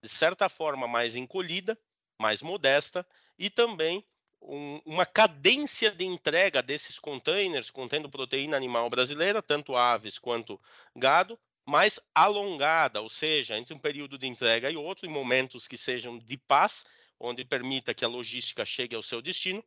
de 0.01 0.09
certa 0.09 0.49
forma, 0.49 0.87
mais 0.87 1.17
encolhida, 1.17 1.77
mais 2.17 2.43
modesta, 2.43 3.05
e 3.37 3.51
também 3.51 4.07
um, 4.41 4.81
uma 4.85 5.07
cadência 5.07 5.91
de 5.91 6.05
entrega 6.05 6.63
desses 6.63 6.99
containers 6.99 7.71
contendo 7.71 8.09
proteína 8.09 8.57
animal 8.57 8.89
brasileira, 8.89 9.43
tanto 9.43 9.77
aves 9.77 10.19
quanto 10.19 10.61
gado, 10.95 11.39
mais 11.65 11.99
alongada, 12.15 13.01
ou 13.01 13.09
seja, 13.09 13.59
entre 13.59 13.75
um 13.75 13.79
período 13.79 14.17
de 14.17 14.27
entrega 14.27 14.71
e 14.71 14.77
outro, 14.77 15.07
em 15.07 15.11
momentos 15.11 15.67
que 15.67 15.77
sejam 15.77 16.19
de 16.19 16.37
paz, 16.37 16.85
onde 17.19 17.45
permita 17.45 17.95
que 17.95 18.05
a 18.05 18.09
logística 18.09 18.65
chegue 18.65 18.95
ao 18.95 19.03
seu 19.03 19.21
destino. 19.21 19.65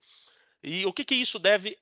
E 0.64 0.86
o 0.86 0.94
que, 0.94 1.04
que 1.04 1.16
isso 1.16 1.40
deve 1.40 1.78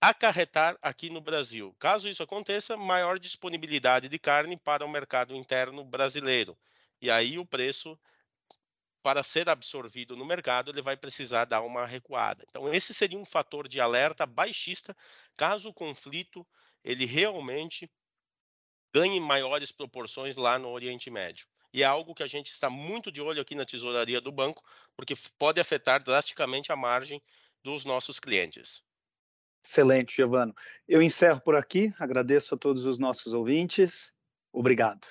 acarretar 0.00 0.78
aqui 0.80 1.10
no 1.10 1.20
Brasil. 1.20 1.74
Caso 1.78 2.08
isso 2.08 2.22
aconteça, 2.22 2.76
maior 2.76 3.18
disponibilidade 3.18 4.08
de 4.08 4.18
carne 4.18 4.56
para 4.56 4.84
o 4.84 4.88
mercado 4.88 5.34
interno 5.34 5.84
brasileiro. 5.84 6.56
E 7.00 7.10
aí 7.10 7.38
o 7.38 7.44
preço 7.44 7.98
para 9.02 9.22
ser 9.22 9.48
absorvido 9.48 10.16
no 10.16 10.24
mercado, 10.24 10.70
ele 10.70 10.82
vai 10.82 10.96
precisar 10.96 11.44
dar 11.44 11.62
uma 11.62 11.86
recuada. 11.86 12.44
Então 12.48 12.72
esse 12.72 12.92
seria 12.92 13.18
um 13.18 13.24
fator 13.24 13.68
de 13.68 13.80
alerta 13.80 14.26
baixista, 14.26 14.96
caso 15.36 15.68
o 15.68 15.74
conflito 15.74 16.46
ele 16.84 17.04
realmente 17.04 17.90
ganhe 18.92 19.20
maiores 19.20 19.70
proporções 19.70 20.36
lá 20.36 20.58
no 20.58 20.70
Oriente 20.70 21.10
Médio. 21.10 21.46
E 21.72 21.82
é 21.82 21.86
algo 21.86 22.14
que 22.14 22.22
a 22.22 22.26
gente 22.26 22.48
está 22.48 22.70
muito 22.70 23.12
de 23.12 23.20
olho 23.20 23.40
aqui 23.40 23.54
na 23.54 23.64
tesouraria 23.64 24.20
do 24.20 24.32
banco, 24.32 24.62
porque 24.96 25.14
pode 25.38 25.60
afetar 25.60 26.02
drasticamente 26.02 26.72
a 26.72 26.76
margem 26.76 27.22
dos 27.62 27.84
nossos 27.84 28.18
clientes. 28.18 28.82
Excelente, 29.62 30.16
Giovano. 30.16 30.54
Eu 30.86 31.02
encerro 31.02 31.40
por 31.40 31.54
aqui, 31.54 31.92
agradeço 31.98 32.54
a 32.54 32.58
todos 32.58 32.86
os 32.86 32.98
nossos 32.98 33.34
ouvintes. 33.34 34.14
Obrigado. 34.50 35.06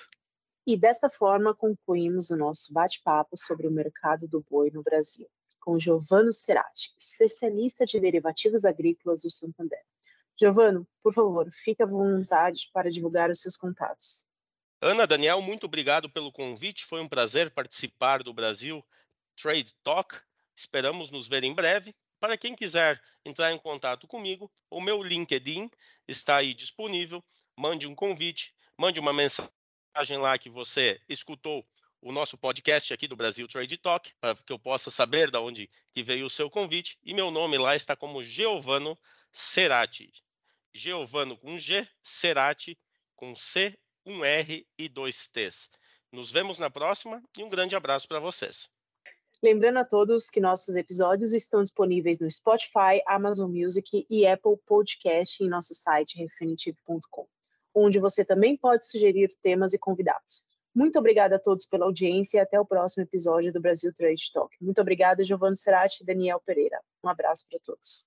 E 0.68 0.76
desta 0.76 1.08
forma 1.08 1.54
concluímos 1.54 2.28
o 2.28 2.36
nosso 2.36 2.70
bate-papo 2.74 3.38
sobre 3.38 3.66
o 3.66 3.70
mercado 3.70 4.28
do 4.28 4.44
boi 4.50 4.70
no 4.70 4.82
Brasil, 4.82 5.26
com 5.58 5.78
Giovano 5.78 6.30
Cerati, 6.30 6.92
especialista 6.98 7.86
de 7.86 7.98
derivativos 7.98 8.66
agrícolas 8.66 9.22
do 9.22 9.30
Santander. 9.30 9.82
Giovano, 10.38 10.86
por 11.02 11.14
favor, 11.14 11.48
fique 11.50 11.82
à 11.82 11.86
vontade 11.86 12.68
para 12.70 12.90
divulgar 12.90 13.30
os 13.30 13.40
seus 13.40 13.56
contatos. 13.56 14.26
Ana, 14.78 15.06
Daniel, 15.06 15.40
muito 15.40 15.64
obrigado 15.64 16.10
pelo 16.10 16.30
convite. 16.30 16.84
Foi 16.84 17.00
um 17.00 17.08
prazer 17.08 17.50
participar 17.50 18.22
do 18.22 18.34
Brasil 18.34 18.84
Trade 19.40 19.74
Talk. 19.82 20.20
Esperamos 20.54 21.10
nos 21.10 21.26
ver 21.26 21.44
em 21.44 21.54
breve 21.54 21.94
para 22.20 22.36
quem 22.36 22.54
quiser 22.54 23.00
entrar 23.24 23.50
em 23.52 23.58
contato 23.58 24.06
comigo, 24.06 24.52
o 24.70 24.82
meu 24.82 25.02
LinkedIn 25.02 25.70
está 26.06 26.36
aí 26.36 26.52
disponível. 26.52 27.24
Mande 27.56 27.86
um 27.86 27.94
convite, 27.94 28.54
mande 28.76 29.00
uma 29.00 29.14
mensagem 29.14 29.50
lá 30.18 30.38
que 30.38 30.48
você 30.48 31.00
escutou 31.08 31.66
o 32.00 32.12
nosso 32.12 32.38
podcast 32.38 32.92
aqui 32.94 33.08
do 33.08 33.16
Brasil 33.16 33.48
Trade 33.48 33.76
Talk, 33.78 34.14
para 34.20 34.34
que 34.36 34.52
eu 34.52 34.58
possa 34.58 34.90
saber 34.90 35.30
de 35.30 35.38
onde 35.38 35.70
que 35.92 36.02
veio 36.02 36.26
o 36.26 36.30
seu 36.30 36.48
convite. 36.48 36.98
E 37.02 37.12
meu 37.12 37.30
nome 37.30 37.58
lá 37.58 37.74
está 37.74 37.96
como 37.96 38.22
Giovano 38.22 38.98
Cerati. 39.32 40.12
Giovano 40.72 41.36
com 41.36 41.58
G, 41.58 41.86
Cerati 42.02 42.78
com 43.16 43.34
C, 43.34 43.76
um 44.06 44.24
R 44.24 44.66
e 44.78 44.88
dois 44.88 45.28
T's. 45.28 45.70
Nos 46.12 46.30
vemos 46.30 46.58
na 46.58 46.70
próxima 46.70 47.22
e 47.36 47.42
um 47.42 47.48
grande 47.48 47.74
abraço 47.74 48.06
para 48.06 48.20
vocês. 48.20 48.70
Lembrando 49.42 49.78
a 49.78 49.84
todos 49.84 50.30
que 50.30 50.40
nossos 50.40 50.74
episódios 50.74 51.32
estão 51.32 51.62
disponíveis 51.62 52.18
no 52.18 52.30
Spotify, 52.30 53.00
Amazon 53.06 53.50
Music 53.50 54.04
e 54.10 54.26
Apple 54.26 54.56
Podcast 54.66 55.42
em 55.44 55.48
nosso 55.48 55.74
site 55.74 56.18
refinitiv.com, 56.18 57.28
onde 57.74 57.98
você 57.98 58.24
também 58.24 58.56
pode 58.56 58.86
sugerir 58.86 59.28
temas 59.42 59.72
e 59.72 59.78
convidados. 59.78 60.42
Muito 60.74 60.98
obrigada 60.98 61.36
a 61.36 61.38
todos 61.38 61.66
pela 61.66 61.86
audiência 61.86 62.38
e 62.38 62.40
até 62.40 62.60
o 62.60 62.64
próximo 62.64 63.04
episódio 63.04 63.52
do 63.52 63.60
Brasil 63.60 63.92
Trade 63.92 64.32
Talk. 64.32 64.54
Muito 64.60 64.80
obrigada, 64.80 65.24
Giovanni 65.24 65.56
Serati 65.56 66.02
e 66.02 66.06
Daniel 66.06 66.40
Pereira. 66.44 66.80
Um 67.02 67.08
abraço 67.08 67.46
para 67.48 67.58
todos. 67.58 68.04